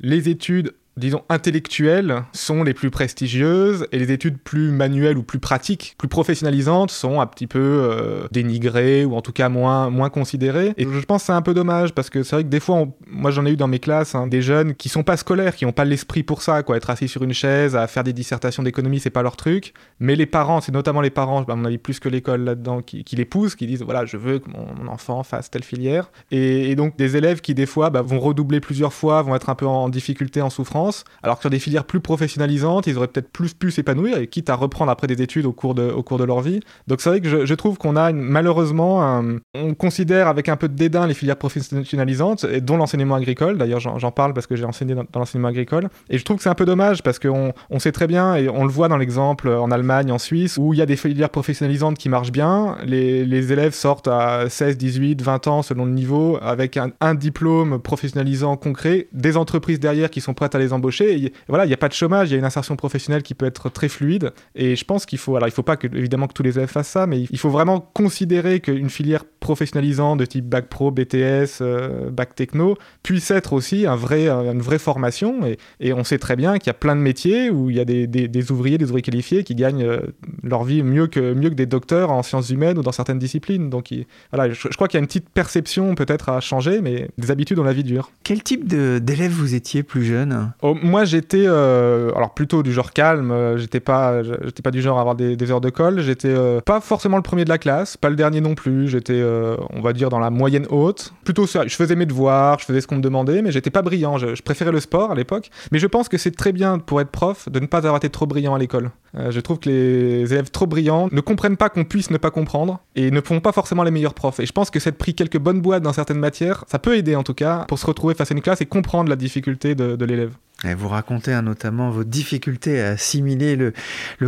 les 0.00 0.30
études 0.30 0.72
disons, 1.00 1.22
intellectuelles 1.28 2.22
sont 2.32 2.62
les 2.62 2.74
plus 2.74 2.90
prestigieuses 2.90 3.86
et 3.92 3.98
les 3.98 4.12
études 4.12 4.38
plus 4.38 4.70
manuelles 4.70 5.18
ou 5.18 5.22
plus 5.22 5.40
pratiques, 5.40 5.94
plus 5.98 6.08
professionnalisantes 6.08 6.90
sont 6.90 7.20
un 7.20 7.26
petit 7.26 7.46
peu 7.46 7.58
euh, 7.58 8.28
dénigrées 8.30 9.04
ou 9.04 9.14
en 9.14 9.22
tout 9.22 9.32
cas 9.32 9.48
moins, 9.48 9.90
moins 9.90 10.10
considérées. 10.10 10.74
Et 10.76 10.84
je 10.84 11.04
pense 11.04 11.22
que 11.22 11.26
c'est 11.26 11.32
un 11.32 11.42
peu 11.42 11.54
dommage 11.54 11.92
parce 11.92 12.10
que 12.10 12.22
c'est 12.22 12.36
vrai 12.36 12.44
que 12.44 12.48
des 12.48 12.60
fois, 12.60 12.86
moi 13.08 13.30
j'en 13.30 13.44
ai 13.46 13.50
eu 13.50 13.56
dans 13.56 13.68
mes 13.68 13.78
classes 13.78 14.14
hein, 14.14 14.26
des 14.26 14.42
jeunes 14.42 14.74
qui 14.74 14.88
sont 14.88 15.02
pas 15.02 15.16
scolaires, 15.16 15.56
qui 15.56 15.64
n'ont 15.64 15.72
pas 15.72 15.84
l'esprit 15.84 16.22
pour 16.22 16.42
ça, 16.42 16.62
quoi. 16.62 16.76
Être 16.76 16.90
assis 16.90 17.08
sur 17.08 17.22
une 17.22 17.32
chaise, 17.32 17.76
à 17.76 17.86
faire 17.86 18.04
des 18.04 18.12
dissertations 18.12 18.62
d'économie, 18.62 19.00
c'est 19.00 19.10
pas 19.10 19.22
leur 19.22 19.36
truc. 19.36 19.74
Mais 19.98 20.16
les 20.16 20.26
parents, 20.26 20.60
c'est 20.60 20.72
notamment 20.72 21.00
les 21.00 21.10
parents, 21.10 21.42
à 21.42 21.54
mon 21.54 21.64
avis 21.64 21.78
plus 21.78 21.98
que 22.00 22.08
l'école 22.08 22.44
là-dedans, 22.44 22.82
qui, 22.82 23.04
qui 23.04 23.16
les 23.16 23.24
poussent, 23.24 23.56
qui 23.56 23.66
disent 23.66 23.82
voilà, 23.82 24.04
je 24.04 24.16
veux 24.16 24.38
que 24.38 24.50
mon, 24.50 24.88
enfant 24.88 25.22
fasse 25.22 25.50
telle 25.50 25.62
filière. 25.62 26.10
Et, 26.30 26.70
et 26.70 26.76
donc 26.76 26.96
des 26.96 27.16
élèves 27.16 27.40
qui 27.40 27.54
des 27.54 27.66
fois 27.66 27.90
bah, 27.90 28.02
vont 28.02 28.18
redoubler 28.18 28.60
plusieurs 28.60 28.92
fois, 28.92 29.22
vont 29.22 29.34
être 29.34 29.50
un 29.50 29.54
peu 29.54 29.66
en 29.66 29.88
difficulté, 29.88 30.42
en 30.42 30.50
souffrance, 30.50 30.89
alors 31.22 31.36
que 31.36 31.42
sur 31.42 31.50
des 31.50 31.58
filières 31.58 31.84
plus 31.84 32.00
professionnalisantes, 32.00 32.86
ils 32.86 32.96
auraient 32.96 33.08
peut-être 33.08 33.30
plus 33.30 33.54
pu 33.54 33.70
s'épanouir, 33.70 34.18
et 34.18 34.26
quitte 34.26 34.50
à 34.50 34.54
reprendre 34.54 34.90
après 34.90 35.06
des 35.06 35.22
études 35.22 35.46
au 35.46 35.52
cours 35.52 35.74
de, 35.74 35.90
au 35.90 36.02
cours 36.02 36.18
de 36.18 36.24
leur 36.24 36.40
vie. 36.40 36.60
Donc 36.86 37.00
c'est 37.00 37.10
vrai 37.10 37.20
que 37.20 37.46
je, 37.46 37.54
trouve 37.54 37.78
qu'on 37.78 37.96
a 37.96 38.12
malheureusement, 38.12 39.22
on 39.54 39.74
considère 39.74 40.28
avec 40.28 40.48
un 40.48 40.56
peu 40.56 40.68
de 40.68 40.74
dédain 40.74 41.06
les 41.06 41.14
filières 41.14 41.36
professionnalisantes, 41.36 42.46
dont 42.46 42.76
l'enseignement 42.76 43.14
agricole. 43.14 43.58
D'ailleurs, 43.58 43.80
j'en 43.80 44.10
parle 44.10 44.34
parce 44.34 44.46
que 44.46 44.56
j'ai 44.56 44.64
enseigné 44.64 44.94
dans, 44.94 45.04
dans 45.10 45.20
l'enseignement 45.20 45.48
agricole. 45.48 45.88
Et 46.08 46.18
je 46.18 46.24
trouve 46.24 46.38
que 46.38 46.42
c'est 46.42 46.48
un 46.48 46.54
peu 46.54 46.64
dommage 46.64 47.02
parce 47.02 47.18
qu'on 47.18 47.52
on 47.70 47.78
sait 47.78 47.92
très 47.92 48.06
bien, 48.06 48.34
et 48.36 48.48
on 48.48 48.64
le 48.64 48.70
voit 48.70 48.88
dans 48.88 48.96
l'exemple 48.96 49.48
en 49.48 49.70
Allemagne, 49.70 50.12
en 50.12 50.18
Suisse, 50.18 50.56
où 50.58 50.72
il 50.72 50.78
y 50.78 50.82
a 50.82 50.86
des 50.86 50.96
filières 50.96 51.30
professionnalisantes 51.30 51.98
qui 51.98 52.08
marchent 52.08 52.32
bien. 52.32 52.76
Les, 52.84 53.24
les 53.24 53.52
élèves 53.52 53.74
sortent 53.74 54.08
à 54.08 54.48
16, 54.48 54.76
18, 54.76 55.22
20 55.22 55.46
ans 55.46 55.62
selon 55.62 55.84
le 55.84 55.92
niveau, 55.92 56.38
avec 56.42 56.76
un, 56.76 56.90
un 57.00 57.14
diplôme 57.14 57.78
professionnalisant 57.78 58.56
concret, 58.56 59.08
des 59.12 59.36
entreprises 59.36 59.80
derrière 59.80 60.10
qui 60.10 60.20
sont 60.20 60.34
prêtes 60.34 60.54
à 60.54 60.58
les 60.58 60.69
embaucher. 60.72 61.12
Et 61.12 61.16
y- 61.16 61.32
voilà, 61.48 61.64
il 61.64 61.68
n'y 61.68 61.74
a 61.74 61.78
pas 61.78 61.88
de 61.88 61.94
chômage, 61.94 62.28
il 62.28 62.32
y 62.32 62.34
a 62.36 62.38
une 62.38 62.44
insertion 62.44 62.76
professionnelle 62.76 63.22
qui 63.22 63.34
peut 63.34 63.46
être 63.46 63.68
très 63.70 63.88
fluide. 63.88 64.32
Et 64.54 64.76
je 64.76 64.84
pense 64.84 65.06
qu'il 65.06 65.18
faut, 65.18 65.36
alors 65.36 65.48
il 65.48 65.52
faut 65.52 65.62
pas 65.62 65.76
que, 65.76 65.86
évidemment 65.86 66.26
que 66.26 66.32
tous 66.32 66.42
les 66.42 66.56
élèves 66.58 66.68
fassent 66.70 66.88
ça, 66.88 67.06
mais 67.06 67.22
il 67.30 67.38
faut 67.38 67.50
vraiment 67.50 67.80
considérer 67.80 68.60
qu'une 68.60 68.90
filière 68.90 69.24
professionnalisante 69.40 70.18
de 70.20 70.24
type 70.26 70.46
bac 70.46 70.66
pro, 70.68 70.90
BTS, 70.90 71.60
euh, 71.60 72.10
bac 72.10 72.34
techno 72.34 72.76
puisse 73.02 73.30
être 73.30 73.52
aussi 73.52 73.86
un 73.86 73.96
vrai, 73.96 74.28
euh, 74.28 74.52
une 74.52 74.60
vraie 74.62 74.78
formation. 74.78 75.40
Et, 75.80 75.92
on 75.92 76.04
sait 76.04 76.18
très 76.18 76.36
bien 76.36 76.58
qu'il 76.58 76.68
y 76.68 76.70
a 76.70 76.74
plein 76.74 76.94
de 76.96 77.00
métiers 77.00 77.50
où 77.50 77.68
il 77.68 77.76
y 77.76 77.80
a 77.80 77.84
des, 77.84 78.52
ouvriers, 78.52 78.78
des 78.78 78.84
ouvriers 78.86 79.02
qualifiés 79.02 79.44
qui 79.44 79.54
gagnent 79.54 79.82
euh, 79.84 79.98
leur 80.42 80.64
vie 80.64 80.82
mieux 80.82 81.06
que, 81.08 81.34
mieux 81.34 81.50
que 81.50 81.54
des 81.54 81.66
docteurs 81.66 82.10
en 82.10 82.22
sciences 82.22 82.50
humaines 82.50 82.78
ou 82.78 82.82
dans 82.82 82.92
certaines 82.92 83.18
disciplines. 83.18 83.70
Donc 83.70 83.90
il- 83.90 84.06
voilà, 84.32 84.52
je, 84.52 84.68
crois 84.68 84.88
qu'il 84.88 84.98
y 84.98 85.00
a 85.00 85.02
une 85.02 85.06
petite 85.06 85.28
perception 85.28 85.94
peut-être 85.94 86.28
à 86.28 86.40
changer, 86.40 86.80
mais 86.80 87.08
des 87.18 87.30
habitudes 87.30 87.58
on 87.58 87.64
la 87.64 87.72
vie 87.72 87.84
dure. 87.84 88.10
Quel 88.22 88.42
type 88.42 88.66
d'élève 88.68 89.32
vous 89.32 89.54
étiez 89.54 89.82
plus 89.82 90.04
jeune? 90.04 90.52
Moi, 90.62 91.04
j'étais 91.04 91.44
euh, 91.46 92.12
alors 92.14 92.34
plutôt 92.34 92.62
du 92.62 92.72
genre 92.72 92.92
calme. 92.92 93.30
euh, 93.30 93.56
J'étais 93.58 93.80
pas, 93.80 94.22
j'étais 94.22 94.62
pas 94.62 94.70
du 94.70 94.82
genre 94.82 94.98
à 94.98 95.00
avoir 95.00 95.14
des, 95.14 95.50
heures 95.50 95.60
de 95.60 95.70
colle. 95.70 96.00
J'étais 96.00 96.28
euh, 96.28 96.60
pas 96.60 96.80
forcément 96.80 97.16
le 97.16 97.22
premier 97.22 97.44
de 97.44 97.48
la 97.48 97.58
classe, 97.58 97.96
pas 97.96 98.10
le 98.10 98.16
dernier 98.16 98.40
non 98.40 98.54
plus. 98.54 98.88
J'étais, 98.88 99.14
euh, 99.14 99.56
on 99.70 99.80
va 99.80 99.92
dire, 99.92 100.10
dans 100.10 100.18
la 100.18 100.30
moyenne 100.30 100.66
haute. 100.70 101.12
Plutôt. 101.24 101.46
Je 101.46 101.74
faisais 101.74 101.96
mes 101.96 102.06
devoirs, 102.06 102.58
je 102.58 102.66
faisais 102.66 102.80
ce 102.80 102.86
qu'on 102.86 102.96
me 102.96 103.02
demandait, 103.02 103.42
mais 103.42 103.52
j'étais 103.52 103.70
pas 103.70 103.82
brillant. 103.82 104.18
Je, 104.18 104.40
préférais 104.42 104.72
le 104.72 104.80
sport 104.80 105.12
à 105.12 105.14
l'époque. 105.14 105.50
Mais 105.72 105.78
je 105.78 105.86
pense 105.86 106.08
que 106.08 106.18
c'est 106.18 106.30
très 106.30 106.52
bien 106.52 106.78
pour 106.78 107.00
être 107.00 107.10
prof 107.10 107.48
de 107.48 107.60
ne 107.60 107.66
pas 107.66 107.78
avoir 107.78 107.96
été 107.96 108.10
trop 108.10 108.26
brillant 108.26 108.54
à 108.54 108.58
l'école. 108.58 108.90
Euh, 109.16 109.30
je 109.30 109.40
trouve 109.40 109.58
que 109.58 109.68
les 109.68 110.32
élèves 110.32 110.50
trop 110.50 110.66
brillants 110.66 111.08
ne 111.10 111.20
comprennent 111.20 111.56
pas 111.56 111.68
qu'on 111.68 111.84
puisse 111.84 112.10
ne 112.10 112.16
pas 112.16 112.30
comprendre 112.30 112.80
et 112.94 113.10
ne 113.10 113.20
font 113.20 113.40
pas 113.40 113.52
forcément 113.52 113.82
les 113.82 113.90
meilleurs 113.90 114.14
profs. 114.14 114.40
Et 114.40 114.46
je 114.46 114.52
pense 114.52 114.70
que 114.70 114.78
cette 114.78 114.98
pris 114.98 115.14
quelques 115.14 115.38
bonnes 115.38 115.60
boîtes 115.60 115.82
dans 115.82 115.92
certaines 115.92 116.18
matières, 116.18 116.64
ça 116.68 116.78
peut 116.78 116.96
aider 116.96 117.16
en 117.16 117.22
tout 117.22 117.34
cas 117.34 117.64
pour 117.66 117.78
se 117.78 117.86
retrouver 117.86 118.14
face 118.14 118.30
à 118.30 118.34
une 118.34 118.42
classe 118.42 118.60
et 118.60 118.66
comprendre 118.66 119.08
la 119.08 119.16
difficulté 119.16 119.74
de 119.74 120.04
l'élève. 120.04 120.34
Vous 120.64 120.88
racontez 120.88 121.32
hein, 121.32 121.40
notamment 121.40 121.88
vos 121.90 122.04
difficultés 122.04 122.82
à 122.82 122.90
assimiler 122.90 123.56
le, 123.56 123.72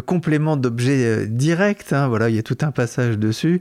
complément 0.00 0.56
d'objet 0.56 1.04
euh, 1.04 1.26
direct. 1.26 1.92
hein, 1.92 2.08
voilà, 2.08 2.30
il 2.30 2.36
y 2.36 2.38
a 2.38 2.42
tout 2.42 2.56
un 2.62 2.70
passage 2.70 3.18
dessus. 3.18 3.60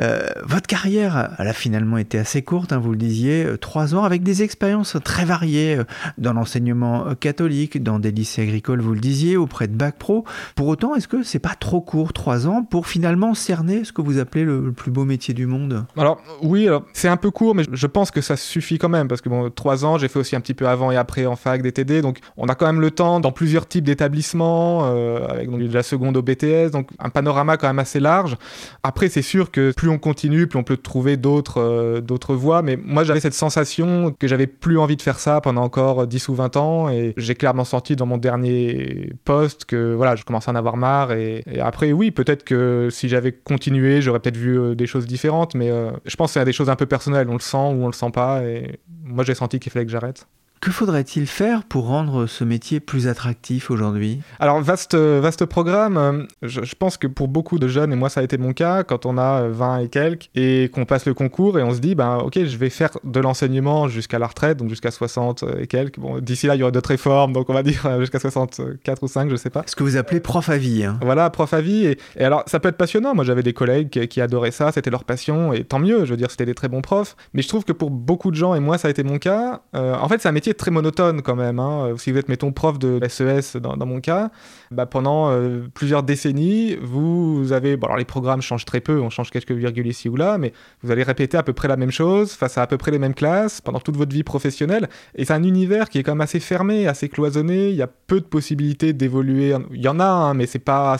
Euh, 0.00 0.28
votre 0.44 0.68
carrière, 0.68 1.34
elle 1.38 1.48
a 1.48 1.52
finalement 1.52 1.98
été 1.98 2.18
assez 2.18 2.42
courte, 2.42 2.72
hein, 2.72 2.78
vous 2.78 2.92
le 2.92 2.96
disiez, 2.96 3.44
euh, 3.44 3.58
trois 3.58 3.94
ans, 3.94 4.04
avec 4.04 4.22
des 4.22 4.42
expériences 4.42 4.96
très 5.02 5.24
variées 5.24 5.80
dans 6.16 6.32
l'enseignement 6.32 7.14
catholique, 7.16 7.82
dans 7.82 7.98
des 7.98 8.12
lycées 8.12 8.42
agricoles, 8.42 8.80
vous 8.80 8.94
le 8.94 9.00
disiez, 9.00 9.36
auprès 9.36 9.66
de 9.66 9.74
Bac 9.74 9.96
Pro. 9.98 10.24
Pour 10.54 10.68
autant, 10.68 10.94
est-ce 10.94 11.08
que 11.08 11.22
c'est 11.24 11.40
pas 11.40 11.54
trop 11.58 11.80
court, 11.80 12.12
trois 12.12 12.46
ans, 12.46 12.62
pour 12.62 12.86
finalement 12.86 13.34
cerner 13.34 13.84
ce 13.84 13.92
que 13.92 14.00
vous 14.00 14.18
appelez 14.18 14.44
le, 14.44 14.72
plus 14.72 14.92
beau 14.92 15.04
métier 15.04 15.34
du 15.34 15.46
monde? 15.46 15.84
Alors 15.96 16.22
oui, 16.40 16.68
c'est 16.92 17.08
un 17.08 17.16
peu 17.16 17.30
court, 17.30 17.54
mais 17.54 17.64
je 17.70 17.86
pense 17.86 18.10
que 18.10 18.20
ça 18.20 18.36
suffit 18.36 18.78
quand 18.78 18.88
même 18.88 19.08
parce 19.08 19.20
que 19.20 19.28
bon, 19.28 19.50
trois 19.50 19.84
ans, 19.84 19.98
j'ai 19.98 20.08
fait 20.08 20.18
aussi 20.18 20.36
un 20.36 20.40
petit 20.40 20.54
peu 20.54 20.68
avant 20.68 20.90
et 20.92 20.96
après 20.96 21.26
en 21.26 21.36
fac 21.36 21.62
DTD, 21.62 22.00
donc 22.00 22.11
donc 22.12 22.20
on 22.36 22.46
a 22.46 22.54
quand 22.54 22.66
même 22.66 22.80
le 22.80 22.90
temps 22.90 23.20
dans 23.20 23.32
plusieurs 23.32 23.66
types 23.66 23.84
d'établissements, 23.84 24.82
euh, 24.84 25.26
avec 25.28 25.50
de 25.50 25.72
la 25.72 25.82
seconde 25.82 26.16
au 26.16 26.22
BTS, 26.22 26.70
donc 26.70 26.90
un 26.98 27.08
panorama 27.08 27.56
quand 27.56 27.68
même 27.68 27.78
assez 27.78 28.00
large. 28.00 28.36
Après, 28.82 29.08
c'est 29.08 29.22
sûr 29.22 29.50
que 29.50 29.72
plus 29.72 29.88
on 29.88 29.98
continue, 29.98 30.46
plus 30.46 30.58
on 30.58 30.62
peut 30.62 30.76
trouver 30.76 31.16
d'autres 31.16 31.60
euh, 31.60 32.02
voies, 32.28 32.62
mais 32.62 32.76
moi 32.76 33.04
j'avais 33.04 33.20
cette 33.20 33.34
sensation 33.34 34.14
que 34.18 34.28
j'avais 34.28 34.46
plus 34.46 34.78
envie 34.78 34.96
de 34.96 35.02
faire 35.02 35.18
ça 35.18 35.40
pendant 35.40 35.62
encore 35.62 36.06
10 36.06 36.28
ou 36.28 36.34
20 36.34 36.56
ans, 36.56 36.88
et 36.90 37.14
j'ai 37.16 37.34
clairement 37.34 37.64
senti 37.64 37.96
dans 37.96 38.06
mon 38.06 38.18
dernier 38.18 39.12
poste 39.24 39.64
que 39.64 39.94
voilà, 39.94 40.16
je 40.16 40.24
commençais 40.24 40.50
à 40.50 40.52
en 40.52 40.56
avoir 40.56 40.76
marre, 40.76 41.12
et, 41.12 41.44
après, 41.60 41.92
oui, 41.92 42.10
peut-être 42.10 42.44
que 42.44 42.88
si 42.90 43.08
j'avais 43.08 43.32
continué, 43.32 44.02
j'aurais 44.02 44.20
peut-être 44.20 44.36
vu 44.36 44.58
euh, 44.58 44.74
des 44.74 44.86
choses 44.86 45.06
différentes, 45.06 45.54
mais 45.54 45.70
je 46.04 46.16
pense 46.16 46.34
que 46.34 46.40
c'est 46.40 46.44
des 46.44 46.52
choses 46.52 46.68
un 46.68 46.76
peu 46.76 46.86
personnelles, 46.86 47.28
on 47.30 47.34
le 47.34 47.40
sent 47.40 47.56
ou 47.56 47.84
on 47.84 47.86
le 47.86 47.92
sent 47.92 48.10
pas, 48.12 48.42
et 48.44 48.78
moi 49.04 49.24
j'ai 49.24 49.34
senti 49.34 49.58
qu'il 49.58 49.72
fallait 49.72 49.86
que 49.86 49.92
j'arrête. 49.92 50.26
Que 50.62 50.70
faudrait-il 50.70 51.26
faire 51.26 51.64
pour 51.64 51.88
rendre 51.88 52.26
ce 52.28 52.44
métier 52.44 52.78
plus 52.78 53.08
attractif 53.08 53.68
aujourd'hui? 53.68 54.20
Alors, 54.38 54.60
vaste, 54.60 54.94
vaste 54.94 55.44
programme. 55.44 56.28
Je, 56.40 56.62
je, 56.62 56.76
pense 56.76 56.96
que 56.96 57.08
pour 57.08 57.26
beaucoup 57.26 57.58
de 57.58 57.66
jeunes, 57.66 57.92
et 57.92 57.96
moi 57.96 58.08
ça 58.08 58.20
a 58.20 58.22
été 58.22 58.38
mon 58.38 58.52
cas, 58.52 58.84
quand 58.84 59.04
on 59.04 59.18
a 59.18 59.48
20 59.48 59.78
et 59.78 59.88
quelques, 59.88 60.30
et 60.36 60.70
qu'on 60.72 60.84
passe 60.84 61.04
le 61.04 61.14
concours, 61.14 61.58
et 61.58 61.64
on 61.64 61.74
se 61.74 61.80
dit, 61.80 61.96
ben 61.96 62.18
ok, 62.18 62.44
je 62.44 62.56
vais 62.56 62.70
faire 62.70 62.90
de 63.02 63.18
l'enseignement 63.18 63.88
jusqu'à 63.88 64.20
la 64.20 64.28
retraite, 64.28 64.58
donc 64.58 64.68
jusqu'à 64.68 64.92
60 64.92 65.44
et 65.58 65.66
quelques. 65.66 65.98
Bon, 65.98 66.20
d'ici 66.20 66.46
là, 66.46 66.54
il 66.54 66.60
y 66.60 66.62
aura 66.62 66.70
d'autres 66.70 66.90
réformes, 66.90 67.32
donc 67.32 67.50
on 67.50 67.54
va 67.54 67.62
dire 67.64 67.98
jusqu'à 67.98 68.20
64 68.20 69.02
ou 69.02 69.08
5, 69.08 69.30
je 69.30 69.34
sais 69.34 69.50
pas. 69.50 69.64
Ce 69.66 69.74
que 69.74 69.82
vous 69.82 69.96
appelez 69.96 70.20
prof 70.20 70.48
à 70.48 70.58
vie. 70.58 70.84
Hein. 70.84 70.96
Voilà, 71.02 71.28
prof 71.30 71.52
à 71.54 71.60
vie. 71.60 71.86
Et, 71.86 71.98
et, 72.16 72.24
alors, 72.24 72.44
ça 72.46 72.60
peut 72.60 72.68
être 72.68 72.76
passionnant. 72.76 73.16
Moi, 73.16 73.24
j'avais 73.24 73.42
des 73.42 73.52
collègues 73.52 73.90
qui, 73.90 74.06
qui 74.06 74.20
adoraient 74.20 74.52
ça, 74.52 74.70
c'était 74.70 74.90
leur 74.90 75.02
passion, 75.02 75.52
et 75.52 75.64
tant 75.64 75.80
mieux, 75.80 76.04
je 76.04 76.12
veux 76.12 76.16
dire, 76.16 76.30
c'était 76.30 76.46
des 76.46 76.54
très 76.54 76.68
bons 76.68 76.82
profs. 76.82 77.16
Mais 77.34 77.42
je 77.42 77.48
trouve 77.48 77.64
que 77.64 77.72
pour 77.72 77.90
beaucoup 77.90 78.30
de 78.30 78.36
gens, 78.36 78.54
et 78.54 78.60
moi 78.60 78.78
ça 78.78 78.86
a 78.86 78.92
été 78.92 79.02
mon 79.02 79.18
cas, 79.18 79.62
euh, 79.74 79.96
en 79.96 80.08
fait, 80.08 80.22
c'est 80.22 80.28
un 80.28 80.32
métier 80.32 80.51
très 80.54 80.70
monotone 80.70 81.22
quand 81.22 81.36
même. 81.36 81.58
Hein. 81.58 81.94
Si 81.98 82.12
vous 82.12 82.18
êtes, 82.18 82.28
mettons, 82.28 82.52
prof 82.52 82.78
de 82.78 83.00
SES 83.08 83.56
dans, 83.58 83.76
dans 83.76 83.86
mon 83.86 84.00
cas, 84.00 84.30
bah, 84.70 84.86
pendant 84.86 85.30
euh, 85.30 85.68
plusieurs 85.74 86.02
décennies, 86.02 86.76
vous 86.80 87.52
avez. 87.52 87.76
Bon, 87.76 87.86
alors 87.86 87.98
les 87.98 88.04
programmes 88.04 88.42
changent 88.42 88.64
très 88.64 88.80
peu, 88.80 89.00
on 89.00 89.10
change 89.10 89.30
quelques 89.30 89.52
virgules 89.52 89.86
ici 89.86 90.08
ou 90.08 90.16
là, 90.16 90.38
mais 90.38 90.52
vous 90.82 90.90
allez 90.90 91.02
répéter 91.02 91.36
à 91.36 91.42
peu 91.42 91.52
près 91.52 91.68
la 91.68 91.76
même 91.76 91.90
chose 91.90 92.32
face 92.32 92.58
à 92.58 92.62
à 92.62 92.66
peu 92.66 92.78
près 92.78 92.90
les 92.90 92.98
mêmes 92.98 93.14
classes 93.14 93.60
pendant 93.60 93.80
toute 93.80 93.96
votre 93.96 94.12
vie 94.12 94.22
professionnelle. 94.22 94.88
Et 95.16 95.24
c'est 95.24 95.32
un 95.32 95.42
univers 95.42 95.88
qui 95.88 95.98
est 95.98 96.02
quand 96.02 96.12
même 96.12 96.20
assez 96.20 96.40
fermé, 96.40 96.86
assez 96.86 97.08
cloisonné. 97.08 97.70
Il 97.70 97.76
y 97.76 97.82
a 97.82 97.88
peu 97.88 98.20
de 98.20 98.24
possibilités 98.24 98.92
d'évoluer. 98.92 99.54
Il 99.72 99.80
y 99.80 99.88
en 99.88 100.00
a, 100.00 100.04
hein, 100.04 100.34
mais 100.34 100.46
c'est 100.46 100.58
pas. 100.58 100.96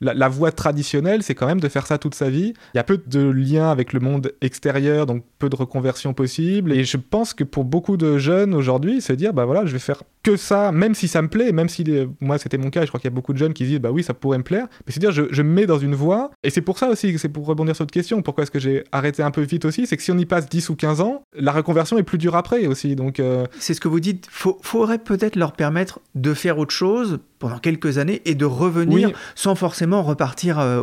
La, 0.00 0.28
voie 0.28 0.52
traditionnelle, 0.52 1.22
c'est 1.22 1.34
quand 1.34 1.46
même 1.46 1.60
de 1.60 1.68
faire 1.68 1.86
ça 1.86 1.98
toute 1.98 2.14
sa 2.14 2.30
vie. 2.30 2.54
Il 2.74 2.76
y 2.76 2.80
a 2.80 2.84
peu 2.84 3.00
de 3.06 3.20
liens 3.20 3.70
avec 3.70 3.92
le 3.92 4.00
monde 4.00 4.32
extérieur, 4.40 5.06
donc 5.06 5.24
peu 5.38 5.48
de 5.48 5.56
reconversion 5.56 6.14
possible. 6.14 6.72
Et 6.72 6.84
je 6.84 6.96
pense 6.96 7.34
que 7.34 7.44
pour 7.44 7.64
beaucoup 7.64 7.96
de 7.96 8.18
jeunes 8.18 8.54
aujourd'hui, 8.54 9.00
se 9.00 9.12
dire, 9.12 9.32
bah 9.32 9.44
voilà, 9.44 9.66
je 9.66 9.72
vais 9.72 9.78
faire 9.78 10.02
que 10.22 10.36
ça, 10.36 10.72
même 10.72 10.94
si 10.94 11.06
ça 11.06 11.22
me 11.22 11.28
plaît, 11.28 11.52
même 11.52 11.68
si 11.68 11.84
moi 12.20 12.38
c'était 12.38 12.58
mon 12.58 12.70
cas, 12.70 12.82
je 12.82 12.88
crois 12.88 12.98
qu'il 12.98 13.08
y 13.08 13.12
a 13.12 13.14
beaucoup 13.14 13.32
de 13.32 13.38
jeunes 13.38 13.52
qui 13.52 13.64
disent, 13.64 13.78
bah 13.78 13.90
oui, 13.92 14.02
ça 14.02 14.14
pourrait 14.14 14.38
me 14.38 14.42
plaire. 14.42 14.66
Mais 14.86 14.92
c'est 14.92 15.00
dire, 15.00 15.12
je, 15.12 15.42
me 15.42 15.50
mets 15.50 15.66
dans 15.66 15.78
une 15.78 15.94
voie. 15.94 16.30
Et 16.42 16.50
c'est 16.50 16.62
pour 16.62 16.78
ça 16.78 16.88
aussi, 16.88 17.16
c'est 17.18 17.28
pour 17.28 17.46
rebondir 17.46 17.76
sur 17.76 17.84
votre 17.84 17.92
question, 17.92 18.22
pourquoi 18.22 18.42
est-ce 18.42 18.50
que 18.50 18.58
j'ai 18.58 18.84
arrêté 18.90 19.22
un 19.22 19.30
peu 19.30 19.42
vite 19.42 19.64
aussi, 19.64 19.86
c'est 19.86 19.96
que 19.96 20.02
si 20.02 20.10
on 20.10 20.18
y 20.18 20.26
passe 20.26 20.48
10 20.48 20.70
ou 20.70 20.76
15 20.76 21.00
ans, 21.00 21.22
la 21.34 21.52
reconversion 21.52 21.98
est 21.98 22.02
plus 22.02 22.18
dure 22.18 22.36
après 22.36 22.66
aussi. 22.66 22.96
Donc, 22.96 23.20
euh... 23.20 23.46
C'est 23.58 23.74
ce 23.74 23.80
que 23.80 23.88
vous 23.88 24.00
dites, 24.00 24.26
faudrait 24.30 24.98
peut-être 24.98 25.36
leur 25.36 25.52
permettre 25.52 26.00
de 26.14 26.32
faire 26.32 26.58
autre 26.58 26.74
chose 26.74 27.20
pendant 27.44 27.58
quelques 27.58 27.98
années 27.98 28.22
et 28.24 28.34
de 28.34 28.46
revenir 28.46 29.08
oui. 29.08 29.14
sans 29.34 29.54
forcément 29.54 30.02
repartir 30.02 30.58
euh, 30.58 30.82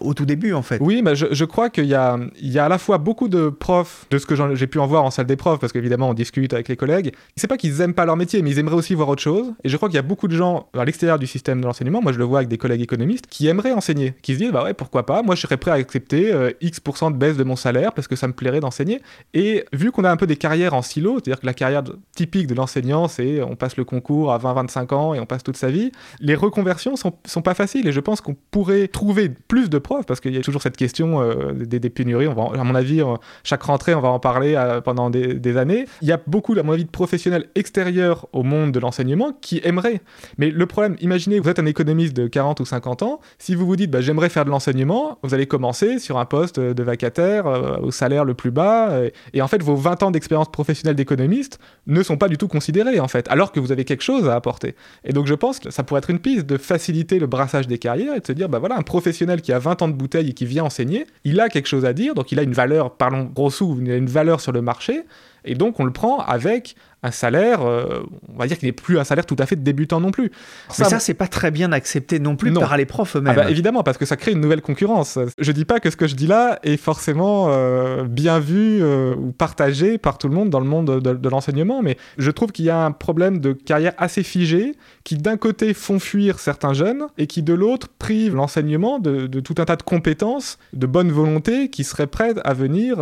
au 0.00 0.14
tout 0.14 0.24
début 0.24 0.54
en 0.54 0.62
fait. 0.62 0.78
Oui, 0.80 1.02
mais 1.02 1.14
je, 1.14 1.26
je 1.32 1.44
crois 1.44 1.68
qu'il 1.68 1.84
y 1.84 1.94
a, 1.94 2.18
il 2.40 2.50
y 2.50 2.58
a 2.58 2.64
à 2.64 2.68
la 2.70 2.78
fois 2.78 2.96
beaucoup 2.96 3.28
de 3.28 3.50
profs, 3.50 4.06
de 4.08 4.16
ce 4.16 4.24
que 4.24 4.34
j'ai 4.54 4.66
pu 4.66 4.78
en 4.78 4.86
voir 4.86 5.04
en 5.04 5.10
salle 5.10 5.26
des 5.26 5.36
profs, 5.36 5.60
parce 5.60 5.70
qu'évidemment 5.70 6.08
on 6.08 6.14
discute 6.14 6.54
avec 6.54 6.68
les 6.68 6.76
collègues, 6.76 7.12
c'est 7.36 7.46
pas 7.46 7.58
qu'ils 7.58 7.82
aiment 7.82 7.92
pas 7.92 8.06
leur 8.06 8.16
métier, 8.16 8.40
mais 8.40 8.48
ils 8.52 8.58
aimeraient 8.58 8.76
aussi 8.76 8.94
voir 8.94 9.10
autre 9.10 9.20
chose. 9.20 9.52
Et 9.64 9.68
je 9.68 9.76
crois 9.76 9.90
qu'il 9.90 9.96
y 9.96 9.98
a 9.98 10.02
beaucoup 10.02 10.28
de 10.28 10.34
gens 10.34 10.70
à 10.72 10.86
l'extérieur 10.86 11.18
du 11.18 11.26
système 11.26 11.60
de 11.60 11.66
l'enseignement, 11.66 12.00
moi 12.00 12.12
je 12.12 12.18
le 12.18 12.24
vois 12.24 12.38
avec 12.38 12.48
des 12.48 12.56
collègues 12.56 12.80
économistes, 12.80 13.26
qui 13.26 13.46
aimeraient 13.46 13.72
enseigner, 13.72 14.14
qui 14.22 14.32
se 14.32 14.38
disent 14.38 14.52
bah 14.52 14.64
ouais 14.64 14.72
pourquoi 14.72 15.04
pas, 15.04 15.22
moi 15.22 15.34
je 15.34 15.42
serais 15.42 15.58
prêt 15.58 15.72
à 15.72 15.74
accepter 15.74 16.32
euh, 16.32 16.52
X% 16.62 17.10
de 17.10 17.18
baisse 17.18 17.36
de 17.36 17.44
mon 17.44 17.56
salaire 17.56 17.92
parce 17.92 18.08
que 18.08 18.16
ça 18.16 18.28
me 18.28 18.32
plairait 18.32 18.60
d'enseigner. 18.60 19.02
Et 19.34 19.66
vu 19.74 19.92
qu'on 19.92 20.04
a 20.04 20.10
un 20.10 20.16
peu 20.16 20.26
des 20.26 20.36
carrières 20.36 20.72
en 20.72 20.80
silo, 20.80 21.16
c'est-à-dire 21.16 21.40
que 21.40 21.46
la 21.46 21.52
carrière 21.52 21.82
typique 22.16 22.46
de 22.46 22.54
l'enseignant 22.54 23.08
c'est 23.08 23.42
on 23.42 23.56
passe 23.56 23.76
le 23.76 23.84
concours 23.84 24.32
à 24.32 24.38
20-25 24.38 24.94
ans 24.94 25.12
et 25.12 25.20
on 25.20 25.26
passe 25.26 25.42
toute 25.42 25.58
sa 25.58 25.68
vie, 25.68 25.92
les 26.20 26.34
reconversions 26.34 26.96
sont, 26.96 27.12
sont 27.24 27.42
pas 27.42 27.54
faciles 27.54 27.86
et 27.86 27.92
je 27.92 28.00
pense 28.00 28.20
qu'on 28.20 28.36
pourrait 28.50 28.88
trouver 28.88 29.28
plus 29.28 29.68
de 29.70 29.78
profs 29.78 30.06
parce 30.06 30.20
qu'il 30.20 30.34
y 30.34 30.38
a 30.38 30.40
toujours 30.40 30.62
cette 30.62 30.76
question 30.76 31.20
euh, 31.20 31.52
des, 31.52 31.90
pénuries. 31.90 32.28
On 32.28 32.52
à 32.52 32.64
mon 32.64 32.74
avis, 32.74 33.00
euh, 33.00 33.14
chaque 33.44 33.62
rentrée, 33.62 33.94
on 33.94 34.00
va 34.00 34.08
en 34.08 34.20
parler 34.20 34.54
euh, 34.54 34.80
pendant 34.80 35.10
des, 35.10 35.56
années. 35.56 35.86
Il 36.02 36.08
y 36.08 36.12
a 36.12 36.20
beaucoup, 36.26 36.56
à 36.58 36.62
mon 36.62 36.72
avis, 36.72 36.84
de 36.84 36.90
professionnels 36.90 37.48
extérieurs 37.54 38.26
au 38.32 38.42
monde 38.42 38.72
de 38.72 38.78
l'enseignement 38.78 39.32
qui 39.40 39.60
aimeraient. 39.64 40.00
Mais 40.36 40.50
le 40.50 40.66
problème, 40.66 40.96
imaginez, 41.00 41.40
vous 41.40 41.48
êtes 41.48 41.58
un 41.58 41.66
économiste 41.66 42.14
de 42.14 42.26
40 42.26 42.60
ou 42.60 42.64
50 42.64 43.02
ans. 43.02 43.20
Si 43.38 43.54
vous 43.54 43.66
vous 43.66 43.76
dites, 43.76 43.90
bah, 43.90 44.00
j'aimerais 44.00 44.28
faire 44.28 44.44
de 44.44 44.50
l'enseignement, 44.50 45.18
vous 45.22 45.34
allez 45.34 45.46
commencer 45.46 45.98
sur 45.98 46.18
un 46.18 46.26
poste 46.26 46.60
de 46.60 46.82
vacataire 46.82 47.46
au 47.82 47.90
salaire 47.90 48.24
le 48.24 48.34
plus 48.34 48.50
bas. 48.50 49.04
Et, 49.04 49.12
et 49.34 49.42
en 49.42 49.48
fait, 49.48 49.62
vos 49.62 49.74
20 49.74 50.02
ans 50.02 50.10
d'expérience 50.10 50.50
professionnelle 50.50 50.96
d'économiste 50.96 51.58
ne 51.86 52.02
sont 52.02 52.16
pas 52.16 52.28
du 52.28 52.36
tout 52.36 52.48
considérés, 52.48 53.00
en 53.00 53.08
fait, 53.08 53.26
alors 53.30 53.52
que 53.52 53.60
vous 53.60 53.72
avez 53.72 53.84
quelque 53.84 54.02
chose 54.02 54.28
à 54.28 54.34
apporter. 54.34 54.74
Et 55.04 55.12
donc, 55.12 55.26
je 55.26 55.34
pense 55.34 55.58
que 55.58 55.70
ça 55.70 55.82
pourrait 55.88 55.98
être 55.98 56.10
une 56.10 56.20
piste 56.20 56.46
de 56.46 56.56
faciliter 56.56 57.18
le 57.18 57.26
brassage 57.26 57.66
des 57.66 57.78
carrières 57.78 58.14
et 58.14 58.20
de 58.20 58.26
se 58.26 58.32
dire, 58.32 58.48
bah 58.48 58.58
voilà, 58.58 58.76
un 58.76 58.82
professionnel 58.82 59.40
qui 59.40 59.52
a 59.52 59.58
20 59.58 59.82
ans 59.82 59.88
de 59.88 59.94
bouteille 59.94 60.30
et 60.30 60.32
qui 60.34 60.46
vient 60.46 60.64
enseigner, 60.64 61.06
il 61.24 61.40
a 61.40 61.48
quelque 61.48 61.66
chose 61.66 61.84
à 61.84 61.92
dire, 61.92 62.14
donc 62.14 62.30
il 62.30 62.38
a 62.38 62.42
une 62.42 62.52
valeur, 62.52 62.96
parlons 62.96 63.24
gros 63.24 63.50
sous, 63.50 63.78
il 63.80 63.90
a 63.90 63.96
une 63.96 64.06
valeur 64.06 64.40
sur 64.40 64.52
le 64.52 64.60
marché, 64.62 65.04
et 65.44 65.54
donc 65.54 65.80
on 65.80 65.84
le 65.84 65.92
prend 65.92 66.18
avec 66.18 66.76
un 67.04 67.12
salaire, 67.12 67.62
euh, 67.62 68.02
on 68.34 68.38
va 68.38 68.48
dire 68.48 68.58
qu'il 68.58 68.66
n'est 68.66 68.72
plus 68.72 68.98
un 68.98 69.04
salaire 69.04 69.24
tout 69.24 69.36
à 69.38 69.46
fait 69.46 69.54
débutant 69.54 70.00
non 70.00 70.10
plus. 70.10 70.32
Mais 70.68 70.74
ça, 70.74 70.84
ça 70.84 70.98
c'est 70.98 71.14
pas 71.14 71.28
très 71.28 71.52
bien 71.52 71.70
accepté 71.70 72.18
non 72.18 72.34
plus 72.34 72.50
non. 72.50 72.60
par 72.60 72.76
les 72.76 72.86
profs 72.86 73.16
eux-mêmes. 73.16 73.34
Ah 73.38 73.44
bah, 73.44 73.50
évidemment, 73.50 73.84
parce 73.84 73.98
que 73.98 74.04
ça 74.04 74.16
crée 74.16 74.32
une 74.32 74.40
nouvelle 74.40 74.62
concurrence. 74.62 75.16
Je 75.38 75.52
dis 75.52 75.64
pas 75.64 75.78
que 75.78 75.90
ce 75.90 75.96
que 75.96 76.08
je 76.08 76.16
dis 76.16 76.26
là 76.26 76.58
est 76.64 76.76
forcément 76.76 77.46
euh, 77.50 78.02
bien 78.02 78.40
vu 78.40 78.82
euh, 78.82 79.14
ou 79.14 79.30
partagé 79.30 79.96
par 79.96 80.18
tout 80.18 80.28
le 80.28 80.34
monde 80.34 80.50
dans 80.50 80.58
le 80.58 80.66
monde 80.66 81.00
de, 81.00 81.14
de 81.14 81.28
l'enseignement, 81.28 81.82
mais 81.82 81.96
je 82.18 82.30
trouve 82.32 82.50
qu'il 82.50 82.64
y 82.64 82.70
a 82.70 82.84
un 82.84 82.90
problème 82.90 83.38
de 83.38 83.52
carrière 83.52 83.92
assez 83.98 84.24
figé 84.24 84.74
qui 85.04 85.16
d'un 85.16 85.36
côté 85.36 85.74
font 85.74 86.00
fuir 86.00 86.40
certains 86.40 86.72
jeunes 86.72 87.06
et 87.16 87.28
qui 87.28 87.44
de 87.44 87.54
l'autre 87.54 87.88
privent 87.98 88.34
l'enseignement 88.34 88.98
de, 88.98 89.28
de, 89.28 89.40
tout 89.40 89.54
un 89.58 89.64
tas 89.64 89.76
de 89.76 89.82
compétences, 89.82 90.58
de 90.72 90.86
bonne 90.86 91.12
volonté 91.12 91.70
qui 91.70 91.84
seraient 91.84 92.08
prêtes 92.08 92.40
à 92.44 92.54
venir 92.54 92.98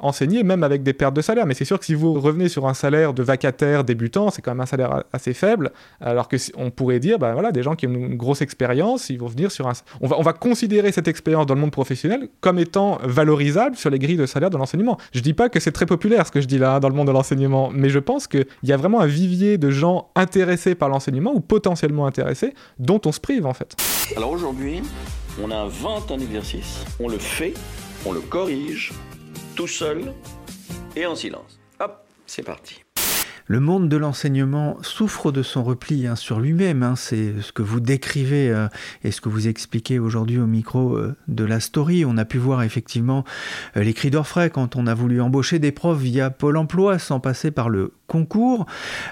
enseigner 0.00 0.42
même 0.42 0.64
avec 0.64 0.82
des 0.82 0.92
pertes 0.92 1.14
de 1.14 1.20
salaire. 1.20 1.46
Mais 1.46 1.54
c'est 1.54 1.64
sûr 1.64 1.78
que 1.78 1.84
si 1.84 1.94
vous 1.94 2.14
revenez 2.14 2.48
sur 2.48 2.66
un 2.66 2.74
salaire 2.74 3.14
de 3.14 3.22
vacataire 3.28 3.84
débutant, 3.84 4.30
c'est 4.30 4.42
quand 4.42 4.50
même 4.50 4.60
un 4.60 4.66
salaire 4.66 5.04
assez 5.12 5.34
faible, 5.34 5.70
alors 6.00 6.28
que 6.28 6.36
on 6.56 6.70
pourrait 6.70 6.98
dire, 6.98 7.18
ben 7.18 7.32
voilà, 7.34 7.52
des 7.52 7.62
gens 7.62 7.76
qui 7.76 7.86
ont 7.86 7.92
une 7.92 8.16
grosse 8.16 8.42
expérience, 8.42 9.10
ils 9.10 9.18
vont 9.18 9.28
venir 9.28 9.52
sur 9.52 9.68
un... 9.68 9.72
On 10.00 10.08
va, 10.08 10.18
on 10.18 10.22
va 10.22 10.32
considérer 10.32 10.90
cette 10.92 11.08
expérience 11.08 11.46
dans 11.46 11.54
le 11.54 11.60
monde 11.60 11.70
professionnel 11.70 12.28
comme 12.40 12.58
étant 12.58 12.98
valorisable 13.02 13.76
sur 13.76 13.90
les 13.90 13.98
grilles 13.98 14.16
de 14.16 14.26
salaire 14.26 14.50
de 14.50 14.56
l'enseignement. 14.56 14.98
Je 15.12 15.20
dis 15.20 15.34
pas 15.34 15.48
que 15.48 15.60
c'est 15.60 15.72
très 15.72 15.86
populaire 15.86 16.26
ce 16.26 16.32
que 16.32 16.40
je 16.40 16.46
dis 16.46 16.58
là 16.58 16.80
dans 16.80 16.88
le 16.88 16.94
monde 16.94 17.06
de 17.06 17.12
l'enseignement, 17.12 17.70
mais 17.72 17.90
je 17.90 17.98
pense 17.98 18.26
qu'il 18.26 18.46
y 18.62 18.72
a 18.72 18.76
vraiment 18.76 19.00
un 19.00 19.06
vivier 19.06 19.58
de 19.58 19.70
gens 19.70 20.10
intéressés 20.16 20.74
par 20.74 20.88
l'enseignement 20.88 21.32
ou 21.34 21.40
potentiellement 21.40 22.06
intéressés 22.06 22.54
dont 22.78 23.00
on 23.04 23.12
se 23.12 23.20
prive 23.20 23.46
en 23.46 23.54
fait. 23.54 23.76
Alors 24.16 24.30
aujourd'hui, 24.30 24.82
on 25.42 25.50
invente 25.50 26.10
un 26.10 26.18
exercice, 26.18 26.84
on 26.98 27.08
le 27.08 27.18
fait, 27.18 27.54
on 28.06 28.12
le 28.12 28.20
corrige, 28.20 28.92
tout 29.54 29.68
seul 29.68 30.14
et 30.96 31.06
en 31.06 31.14
silence. 31.14 31.60
Hop, 31.80 32.04
c'est 32.26 32.42
parti. 32.42 32.82
Le 33.50 33.60
monde 33.60 33.88
de 33.88 33.96
l'enseignement 33.96 34.76
souffre 34.82 35.32
de 35.32 35.42
son 35.42 35.64
repli 35.64 36.06
hein, 36.06 36.16
sur 36.16 36.38
lui-même. 36.38 36.82
Hein, 36.82 36.96
c'est 36.96 37.40
ce 37.40 37.50
que 37.50 37.62
vous 37.62 37.80
décrivez 37.80 38.50
euh, 38.50 38.68
et 39.04 39.10
ce 39.10 39.22
que 39.22 39.30
vous 39.30 39.48
expliquez 39.48 39.98
aujourd'hui 39.98 40.38
au 40.38 40.46
micro 40.46 40.98
euh, 40.98 41.16
de 41.28 41.44
la 41.44 41.58
story. 41.58 42.04
On 42.04 42.18
a 42.18 42.26
pu 42.26 42.36
voir 42.36 42.62
effectivement 42.62 43.24
euh, 43.78 43.82
les 43.84 43.94
cris 43.94 44.10
d'orfraie 44.10 44.50
quand 44.50 44.76
on 44.76 44.86
a 44.86 44.92
voulu 44.92 45.22
embaucher 45.22 45.58
des 45.58 45.72
profs 45.72 45.98
via 45.98 46.28
Pôle 46.28 46.58
emploi 46.58 46.98
sans 46.98 47.20
passer 47.20 47.50
par 47.50 47.70
le 47.70 47.94
concours. 48.08 48.66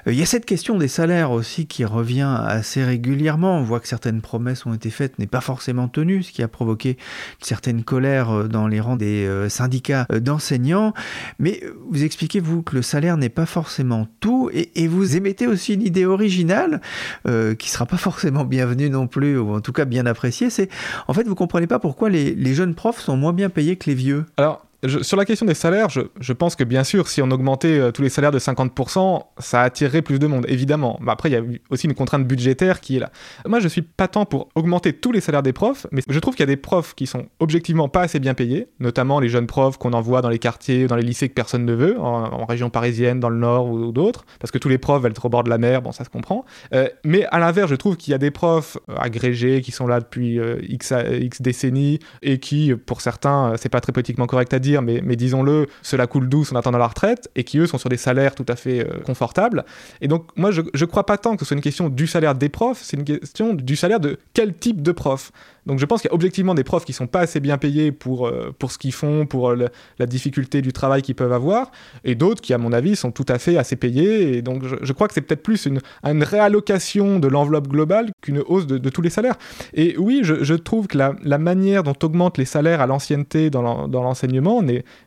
Il 0.07 0.15
y 0.15 0.23
a 0.23 0.27
cette 0.27 0.45
question 0.45 0.77
des 0.77 0.89
salaires 0.89 1.31
aussi 1.31 1.67
qui 1.67 1.85
revient 1.85 2.37
assez 2.45 2.83
régulièrement. 2.83 3.59
On 3.59 3.63
voit 3.63 3.79
que 3.79 3.87
certaines 3.87 4.21
promesses 4.21 4.67
ont 4.67 4.75
été 4.75 4.91
faites, 4.91 5.21
n'est 5.21 5.29
pas 5.29 5.41
forcément 5.41 5.87
tenues, 5.87 6.25
ce 6.25 6.33
qui 6.33 6.43
a 6.43 6.49
provoqué 6.49 6.91
une 6.91 7.47
certaine 7.47 7.85
colère 7.85 8.49
dans 8.49 8.67
les 8.67 8.81
rangs 8.81 8.97
des 8.97 9.47
syndicats 9.49 10.07
d'enseignants. 10.11 10.95
Mais 11.39 11.63
vous 11.91 12.03
expliquez, 12.03 12.41
vous, 12.41 12.63
que 12.63 12.75
le 12.75 12.83
salaire 12.83 13.17
n'est 13.17 13.29
pas 13.29 13.47
forcément 13.47 14.09
tout 14.21 14.51
et, 14.53 14.89
vous 14.89 15.17
émettez 15.17 15.47
aussi 15.47 15.75
une 15.75 15.83
idée 15.83 16.07
originale 16.07 16.81
euh, 17.27 17.55
qui 17.55 17.71
sera 17.71 17.87
pas 17.87 17.97
forcément 17.97 18.45
bienvenue 18.45 18.89
non 18.89 19.07
plus, 19.07 19.39
ou 19.39 19.55
en 19.55 19.61
tout 19.61 19.73
cas 19.73 19.85
bien 19.85 20.07
appréciée. 20.07 20.51
C'est 20.51 20.69
en 21.09 21.13
fait, 21.13 21.27
vous 21.27 21.35
comprenez 21.35 21.67
pas 21.67 21.79
pourquoi 21.79 22.09
les, 22.09 22.35
les 22.35 22.55
jeunes 22.55 22.75
profs 22.75 23.01
sont 23.01 23.17
moins 23.17 23.33
bien 23.33 23.51
payés 23.51 23.77
que 23.77 23.91
les 23.91 23.95
vieux. 23.95 24.27
Alors, 24.37 24.66
sur 24.87 25.17
la 25.17 25.25
question 25.25 25.47
des 25.47 25.55
salaires, 25.55 25.89
je, 25.91 26.33
pense 26.33 26.57
que 26.57 26.65
bien 26.65 26.85
sûr, 26.85 27.09
si 27.09 27.23
on 27.23 27.31
augmentait 27.31 27.79
euh, 27.79 27.91
tous 27.93 28.03
les 28.03 28.09
salaires 28.09 28.31
de 28.31 28.39
50%, 28.39 29.23
ça 29.39 29.63
attirerait 29.63 30.03
plus 30.03 30.19
de 30.19 30.27
monde, 30.27 30.45
évidemment. 30.49 30.99
Mais 31.01 31.13
après, 31.13 31.31
il 31.31 31.33
y 31.33 31.37
a 31.37 31.43
aussi 31.71 31.87
une 31.87 31.95
contrainte 31.95 32.27
budgétaire 32.27 32.81
qui 32.81 32.97
est 32.97 33.01
là. 33.01 33.11
Moi, 33.47 33.61
je 33.61 33.69
suis 33.69 33.83
pas 33.83 34.09
tant 34.09 34.25
pour 34.25 34.49
augmenter 34.55 34.93
tous 34.93 35.13
les 35.13 35.21
salaires 35.21 35.43
des 35.43 35.53
profs, 35.53 35.87
mais 35.93 36.03
je 36.09 36.19
trouve 36.19 36.35
qu'il 36.35 36.43
y 36.43 36.49
a 36.51 36.53
des 36.55 36.57
profs 36.57 36.95
qui 36.95 37.07
sont 37.07 37.27
objectivement 37.41 37.89
pas 37.89 38.03
assez 38.03 38.21
bien 38.21 38.35
payés, 38.35 38.69
notamment 38.81 39.21
les 39.21 39.29
jeunes 39.29 39.47
profs 39.47 39.79
qu'on 39.79 39.93
envoie 39.93 40.23
dans 40.23 40.29
les 40.29 40.39
quartiers, 40.39 40.87
dans 40.87 40.97
les 40.97 41.03
lycées 41.03 41.29
que 41.29 41.35
personne 41.35 41.65
ne 41.65 41.75
veut, 41.75 41.99
en, 41.99 42.45
région 42.47 42.71
parisienne, 42.71 43.19
dans 43.19 43.31
le 43.31 43.39
nord 43.39 43.69
ou, 43.69 43.93
d'autres, 43.93 44.25
parce 44.39 44.51
que 44.51 44.59
tous 44.59 44.69
les 44.69 44.79
profs 44.79 45.03
veulent 45.03 45.13
être 45.13 45.25
au 45.25 45.29
bord 45.29 45.45
de 45.45 45.51
la 45.51 45.59
mer, 45.59 45.83
bon, 45.83 45.93
ça 45.93 46.05
se 46.05 46.11
comprend. 46.11 46.45
Euh, 46.75 46.89
mais 47.05 47.25
à 47.27 47.39
l'inverse, 47.39 47.71
je 47.71 47.75
trouve 47.75 47.97
qu'il 47.97 48.13
y 48.13 48.15
a 48.15 48.19
des 48.19 48.31
profs 48.31 48.79
euh, 48.89 48.95
agrégés 48.99 49.63
qui 49.63 49.73
sont 49.73 49.87
là 49.87 50.01
depuis 50.01 50.39
X, 50.69 50.93
X 51.21 51.43
décennies 51.43 51.99
et 52.23 52.39
qui, 52.39 52.75
pour 52.75 53.01
certains, 53.01 53.55
c'est 53.57 53.69
pas 53.69 53.81
très 53.81 53.93
politiquement 53.93 54.27
correct 54.27 54.53
à 54.55 54.59
dire, 54.59 54.76
mais, 54.83 55.17
disons-le, 55.17 55.67
cela 55.83 56.07
coule 56.07 56.29
douce 56.29 56.53
en 56.53 56.57
attendant 56.57 56.79
la 56.79 56.89
retraite, 56.89 57.31
et 57.35 57.45
qui 57.45 57.59
eux 57.59 57.67
sont 57.67 57.79
sur 57.79 57.89
des 57.89 57.97
salaires 57.97 58.35
tout 58.35 58.47
à 58.49 58.57
fait 58.57 58.81
euh, 58.81 59.01
confortables. 59.05 59.65
Et 60.01 60.09
donc 60.09 60.29
moi 60.37 60.51
je, 60.51 60.63
je 60.75 60.85
crois 60.85 61.07
pas 61.07 61.19
tant 61.19 61.35
que 61.35 61.41
ce 61.41 61.47
soit 61.47 61.57
une 61.57 61.63
question 61.63 61.89
du 61.89 62.07
salaire 62.07 62.35
des 62.35 62.49
profs, 62.49 62.81
c'est 62.83 62.97
une 62.97 63.05
question 63.05 63.55
du 63.55 63.77
salaire 63.77 64.01
de 64.01 64.19
quel 64.35 64.55
type 64.55 64.83
de 64.83 64.93
prof? 64.93 65.33
Donc 65.67 65.79
je 65.79 65.85
pense 65.85 66.01
qu'il 66.01 66.09
y 66.09 66.13
a 66.13 66.15
objectivement 66.15 66.55
des 66.55 66.65
profs 66.65 66.85
qui 66.85 66.93
sont 66.93 67.07
pas 67.07 67.21
assez 67.21 67.41
bien 67.41 67.59
payés 67.59 67.93
pour, 67.93 68.27
euh, 68.27 68.55
pour 68.59 68.71
ce 68.71 68.79
qu'ils 68.79 68.93
font, 68.93 69.27
pour 69.27 69.51
euh, 69.51 69.67
la 69.99 70.07
difficulté 70.07 70.63
du 70.63 70.73
travail 70.73 71.03
qu'ils 71.03 71.15
peuvent 71.15 71.33
avoir, 71.33 71.71
et 72.05 72.15
d'autres 72.15 72.41
qui, 72.41 72.55
à 72.55 72.59
mon 72.59 72.73
avis, 72.73 72.97
sont 72.97 73.11
tout 73.11 73.27
à 73.29 73.39
fait 73.39 73.57
assez 73.57 73.77
payés. 73.77 74.37
Et 74.37 74.43
donc 74.43 74.63
je, 74.65 74.93
crois 74.93 75.09
que 75.09 75.15
c'est 75.15 75.21
peut-être 75.21 75.43
plus 75.43 75.67
une, 75.67 75.81
réallocation 76.05 77.19
de 77.19 77.29
l'enveloppe 77.29 77.69
globale 77.69 78.11
qu'une 78.23 78.39
hausse 78.47 78.67
de, 78.67 78.89
tous 78.89 79.03
les 79.03 79.11
salaires. 79.11 79.37
Et 79.75 79.97
oui, 79.99 80.21
je, 80.23 80.55
trouve 80.55 80.87
que 80.87 80.99
la, 80.99 81.39
manière 81.39 81.83
dont 81.83 81.95
augmentent 82.03 82.39
les 82.39 82.45
salaires 82.45 82.81
à 82.81 82.87
l'ancienneté 82.87 83.51
dans 83.51 83.87
l'enseignement 83.89 84.63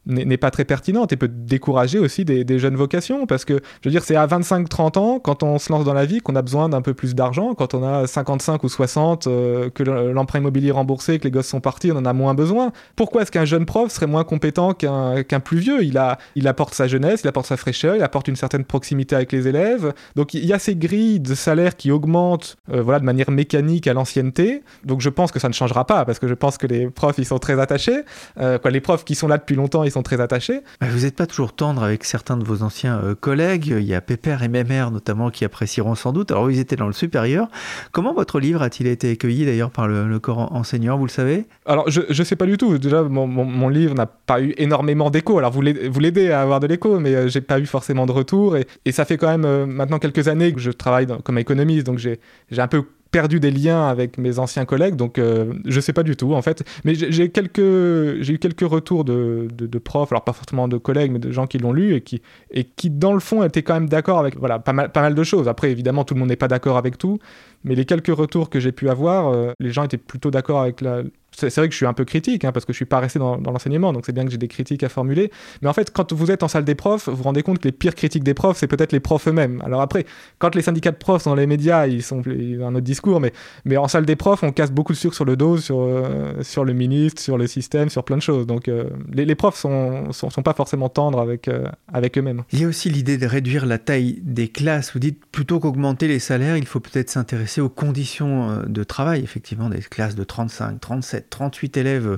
n'est 0.05 0.37
pas 0.37 0.51
très 0.51 0.65
pertinente 0.65 1.11
et 1.13 1.17
peut 1.17 1.27
décourager 1.27 1.99
aussi 1.99 2.25
des, 2.25 2.43
des, 2.43 2.59
jeunes 2.59 2.75
vocations, 2.75 3.25
parce 3.25 3.45
que 3.45 3.59
je 3.81 3.89
veux 3.89 3.91
dire, 3.91 4.03
c'est 4.03 4.15
à 4.15 4.27
25-30 4.27 4.99
ans, 4.99 5.19
quand 5.19 5.43
on 5.43 5.57
se 5.57 5.71
lance 5.71 5.85
dans 5.85 5.93
la 5.93 6.05
vie, 6.05 6.19
qu'on 6.19 6.35
a 6.35 6.41
besoin 6.41 6.69
d'un 6.69 6.81
peu 6.81 6.93
plus 6.93 7.15
d'argent, 7.15 7.53
quand 7.55 7.73
on 7.73 7.83
a 7.83 8.07
55 8.07 8.63
ou 8.63 8.69
60, 8.69 9.27
euh, 9.27 9.69
que 9.69 9.83
l'emprunt 9.83 10.41
remboursé, 10.71 11.19
que 11.19 11.23
les 11.23 11.31
gosses 11.31 11.47
sont 11.47 11.61
partis, 11.61 11.91
on 11.91 11.97
en 11.97 12.05
a 12.05 12.13
moins 12.13 12.33
besoin. 12.33 12.71
Pourquoi 12.95 13.21
est-ce 13.21 13.31
qu'un 13.31 13.45
jeune 13.45 13.65
prof 13.65 13.91
serait 13.91 14.07
moins 14.07 14.23
compétent 14.23 14.73
qu'un 14.73 15.39
plus 15.39 15.59
vieux? 15.59 15.83
Il, 15.83 15.97
a, 15.97 16.17
il 16.35 16.47
apporte 16.47 16.73
sa 16.73 16.87
jeunesse, 16.87 17.21
il 17.23 17.27
apporte 17.27 17.47
sa 17.47 17.57
fraîcheur, 17.57 17.95
il 17.95 18.03
apporte 18.03 18.27
une 18.27 18.35
certaine 18.35 18.65
proximité 18.65 19.15
avec 19.15 19.31
les 19.31 19.47
élèves. 19.47 19.93
Donc 20.15 20.33
il 20.33 20.45
y 20.45 20.53
a 20.53 20.59
ces 20.59 20.75
grilles 20.75 21.19
de 21.19 21.35
salaire 21.35 21.75
qui 21.75 21.91
augmentent 21.91 22.57
euh, 22.71 22.81
voilà, 22.81 22.99
de 22.99 23.05
manière 23.05 23.31
mécanique 23.31 23.87
à 23.87 23.93
l'ancienneté. 23.93 24.63
Donc 24.83 25.01
je 25.01 25.09
pense 25.09 25.31
que 25.31 25.39
ça 25.39 25.47
ne 25.47 25.53
changera 25.53 25.85
pas, 25.85 26.05
parce 26.05 26.19
que 26.19 26.27
je 26.27 26.33
pense 26.33 26.57
que 26.57 26.67
les 26.67 26.87
profs, 26.89 27.17
ils 27.17 27.25
sont 27.25 27.39
très 27.39 27.59
attachés. 27.59 28.03
Euh, 28.39 28.57
quoi, 28.57 28.71
les 28.71 28.81
profs 28.81 29.05
qui 29.05 29.15
sont 29.15 29.27
là 29.27 29.37
depuis 29.37 29.55
longtemps, 29.55 29.83
ils 29.83 29.91
sont 29.91 30.03
très 30.03 30.19
attachés. 30.21 30.61
Vous 30.81 31.01
n'êtes 31.01 31.15
pas 31.15 31.27
toujours 31.27 31.53
tendre 31.53 31.83
avec 31.83 32.03
certains 32.03 32.37
de 32.37 32.43
vos 32.43 32.63
anciens 32.63 32.99
euh, 33.03 33.15
collègues. 33.15 33.67
Il 33.67 33.85
y 33.85 33.93
a 33.93 34.01
Pépère 34.01 34.43
et 34.43 34.47
Mémère 34.47 34.91
notamment 34.91 35.29
qui 35.29 35.45
apprécieront 35.45 35.95
sans 35.95 36.11
doute. 36.11 36.31
Alors 36.31 36.49
ils 36.49 36.59
étaient 36.59 36.75
dans 36.75 36.87
le 36.87 36.93
supérieur. 36.93 37.47
Comment 37.91 38.13
votre 38.13 38.39
livre 38.39 38.61
a-t-il 38.61 38.87
été 38.87 39.11
accueilli 39.11 39.45
d'ailleurs 39.45 39.71
par 39.71 39.87
le, 39.87 40.07
le 40.07 40.19
corps 40.19 40.38
enseignant, 40.39 40.97
vous 40.97 41.05
le 41.05 41.11
savez 41.11 41.45
Alors, 41.65 41.89
je 41.89 42.01
ne 42.01 42.23
sais 42.23 42.35
pas 42.35 42.45
du 42.45 42.57
tout. 42.57 42.77
Déjà, 42.77 43.03
mon, 43.03 43.69
livre 43.69 43.95
n'a 43.95 44.05
pas 44.05 44.41
eu 44.41 44.53
énormément 44.57 45.09
d'écho. 45.09 45.37
Alors, 45.37 45.51
vous 45.51 45.61
l'aidez 45.61 46.31
à 46.31 46.41
avoir 46.41 46.59
de 46.59 46.67
l'écho, 46.67 46.99
mais 46.99 47.11
je 47.11 47.17
euh, 47.17 47.27
j'ai 47.27 47.41
pas 47.41 47.59
eu 47.59 47.65
forcément 47.65 48.05
de 48.05 48.11
retour. 48.11 48.57
Et, 48.57 48.65
et 48.85 48.91
ça 48.91 49.05
fait 49.05 49.17
quand 49.17 49.27
même 49.27 49.45
euh, 49.45 49.65
maintenant 49.65 49.99
quelques 49.99 50.27
années 50.27 50.51
que 50.51 50.59
je 50.59 50.71
travaille 50.71 51.07
comme 51.23 51.37
économiste, 51.37 51.85
donc 51.85 51.99
j'ai 51.99 52.19
un 52.57 52.67
peu 52.67 52.83
perdu 53.11 53.39
des 53.39 53.51
liens 53.51 53.87
avec 53.87 54.17
mes 54.17 54.39
anciens 54.39 54.65
collègues, 54.65 54.95
donc 54.95 55.17
euh, 55.17 55.53
je 55.65 55.79
sais 55.79 55.93
pas 55.93 56.03
du 56.03 56.15
tout 56.15 56.33
en 56.33 56.41
fait. 56.41 56.63
Mais 56.83 56.93
j'ai 56.95 57.25
eu 57.25 57.29
quelques 57.29 58.61
retours 58.61 59.03
de, 59.03 59.47
de, 59.51 59.79
profs, 59.79 60.11
alors 60.11 60.23
pas 60.23 60.33
forcément 60.33 60.67
de 60.67 60.77
collègues, 60.77 61.11
mais 61.11 61.19
de 61.19 61.31
gens 61.31 61.47
qui 61.47 61.57
l'ont 61.57 61.73
lu 61.73 61.95
et 61.95 62.63
qui, 62.63 62.89
dans 62.89 63.13
le 63.13 63.19
fond 63.19 63.43
étaient 63.43 63.63
quand 63.63 63.73
même 63.73 63.89
d'accord 63.89 64.19
avec 64.19 64.37
voilà 64.37 64.59
pas 64.59 64.73
mal, 64.73 64.91
pas 64.91 65.01
mal 65.01 65.15
de 65.15 65.23
choses. 65.23 65.47
Après 65.47 65.71
évidemment 65.71 66.03
tout 66.03 66.13
le 66.13 66.19
monde 66.19 66.29
n'est 66.29 66.35
pas 66.35 66.47
d'accord 66.47 66.77
avec 66.77 66.97
tout, 66.97 67.19
mais 67.63 67.75
les 67.75 67.85
quelques 67.85 68.15
retours 68.15 68.49
que 68.49 68.59
j'ai 68.59 68.71
pu 68.71 68.89
avoir, 68.89 69.29
euh, 69.29 69.51
les 69.59 69.71
gens 69.71 69.83
étaient 69.83 69.97
plutôt 69.97 70.31
d'accord 70.31 70.61
avec 70.61 70.81
la, 70.81 71.03
c'est 71.31 71.55
vrai 71.55 71.67
que 71.67 71.73
je 71.73 71.77
suis 71.77 71.85
un 71.85 71.93
peu 71.93 72.05
critique, 72.05 72.45
hein, 72.45 72.51
parce 72.51 72.65
que 72.65 72.73
je 72.73 72.77
suis 72.77 72.85
pas 72.85 72.99
resté 72.99 73.19
dans, 73.19 73.37
l'enseignement, 73.37 73.93
donc 73.93 74.05
c'est 74.05 74.11
bien 74.11 74.25
que 74.25 74.31
j'ai 74.31 74.37
des 74.37 74.47
critiques 74.47 74.83
à 74.83 74.89
formuler. 74.89 75.31
Mais 75.61 75.69
en 75.69 75.73
fait, 75.73 75.91
quand 75.91 76.11
vous 76.13 76.31
êtes 76.31 76.43
en 76.43 76.47
salle 76.47 76.65
des 76.65 76.75
profs, 76.75 77.07
vous 77.07 77.15
vous 77.15 77.23
rendez 77.23 77.43
compte 77.43 77.59
que 77.59 77.67
les 77.67 77.71
pires 77.71 77.95
critiques 77.95 78.23
des 78.23 78.33
profs, 78.33 78.57
c'est 78.57 78.67
peut-être 78.67 78.91
les 78.91 78.99
profs 78.99 79.27
eux-mêmes. 79.27 79.61
Alors 79.65 79.81
après, 79.81 80.05
quand 80.37 80.55
les 80.55 80.61
syndicats 80.61 80.91
de 80.91 80.97
profs 80.97 81.23
sont 81.23 81.31
dans 81.31 81.35
les 81.35 81.47
médias, 81.47 81.87
ils 81.87 82.03
sont 82.03 82.21
ils 82.25 82.61
ont 82.61 82.67
un 82.67 82.75
autre 82.75 82.85
discours, 82.85 83.19
mais, 83.19 83.33
mais 83.65 83.77
en 83.77 83.87
salle 83.87 84.05
des 84.05 84.15
profs, 84.15 84.43
on 84.43 84.51
casse 84.51 84.71
beaucoup 84.71 84.93
de 84.93 84.97
sucre 84.97 85.15
sur 85.15 85.25
le 85.25 85.35
dos, 85.35 85.57
sur, 85.57 85.79
euh, 85.79 86.41
sur 86.41 86.65
le 86.65 86.73
ministre, 86.73 87.21
sur 87.21 87.37
le 87.37 87.47
système, 87.47 87.89
sur 87.89 88.03
plein 88.03 88.17
de 88.17 88.21
choses. 88.21 88.45
Donc 88.45 88.67
euh, 88.67 88.89
les, 89.11 89.35
profs 89.35 89.57
sont, 89.57 90.11
sont, 90.11 90.29
pas 90.41 90.53
forcément 90.53 90.89
tendres 90.89 91.19
avec, 91.19 91.47
euh, 91.47 91.67
avec 91.91 92.17
eux-mêmes. 92.17 92.43
Il 92.51 92.61
y 92.61 92.65
a 92.65 92.67
aussi 92.67 92.89
l'idée 92.89 93.17
de 93.17 93.25
réduire 93.25 93.65
la 93.65 93.77
taille 93.77 94.19
des 94.23 94.47
classes. 94.47 94.93
Vous 94.93 94.99
dites, 94.99 95.25
plutôt 95.31 95.59
qu'augmenter 95.59 96.07
les 96.07 96.19
salaires, 96.19 96.57
il 96.57 96.65
faut 96.65 96.79
peut-être 96.79 97.09
s'intéresser 97.09 97.61
aux 97.61 97.69
conditions 97.69 98.63
de 98.65 98.83
travail, 98.83 99.21
effectivement, 99.23 99.69
des 99.69 99.79
classes 99.79 100.15
de 100.15 100.23
35, 100.23 100.79
37, 100.79 101.18
38 101.21 101.77
élèves 101.77 102.17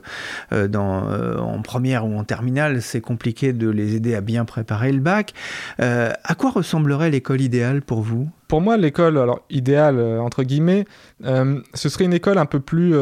euh, 0.52 0.68
dans, 0.68 1.10
euh, 1.10 1.38
en 1.38 1.62
première 1.62 2.06
ou 2.06 2.18
en 2.18 2.24
terminale, 2.24 2.82
c'est 2.82 3.02
compliqué 3.02 3.54
de 3.54 3.70
les 3.70 3.96
aider 3.96 4.16
à 4.16 4.22
bien 4.22 4.46
préparer 4.46 4.92
le 4.92 5.00
bac. 5.00 5.34
Euh, 5.80 6.12
à 6.24 6.36
quoi 6.36 6.52
ressemblerait 6.52 7.10
l'école 7.10 7.42
idéale 7.42 7.82
pour 7.82 8.02
vous? 8.02 8.30
Pour 8.48 8.62
moi, 8.62 8.76
l'école, 8.78 9.20
idéale 9.50 10.00
entre 10.20 10.44
guillemets, 10.44 10.86
ce 11.24 11.90
serait 11.90 12.04
une 12.04 12.14
école 12.14 12.38
un 12.38 12.46
peu 12.46 12.60
plus 12.60 12.94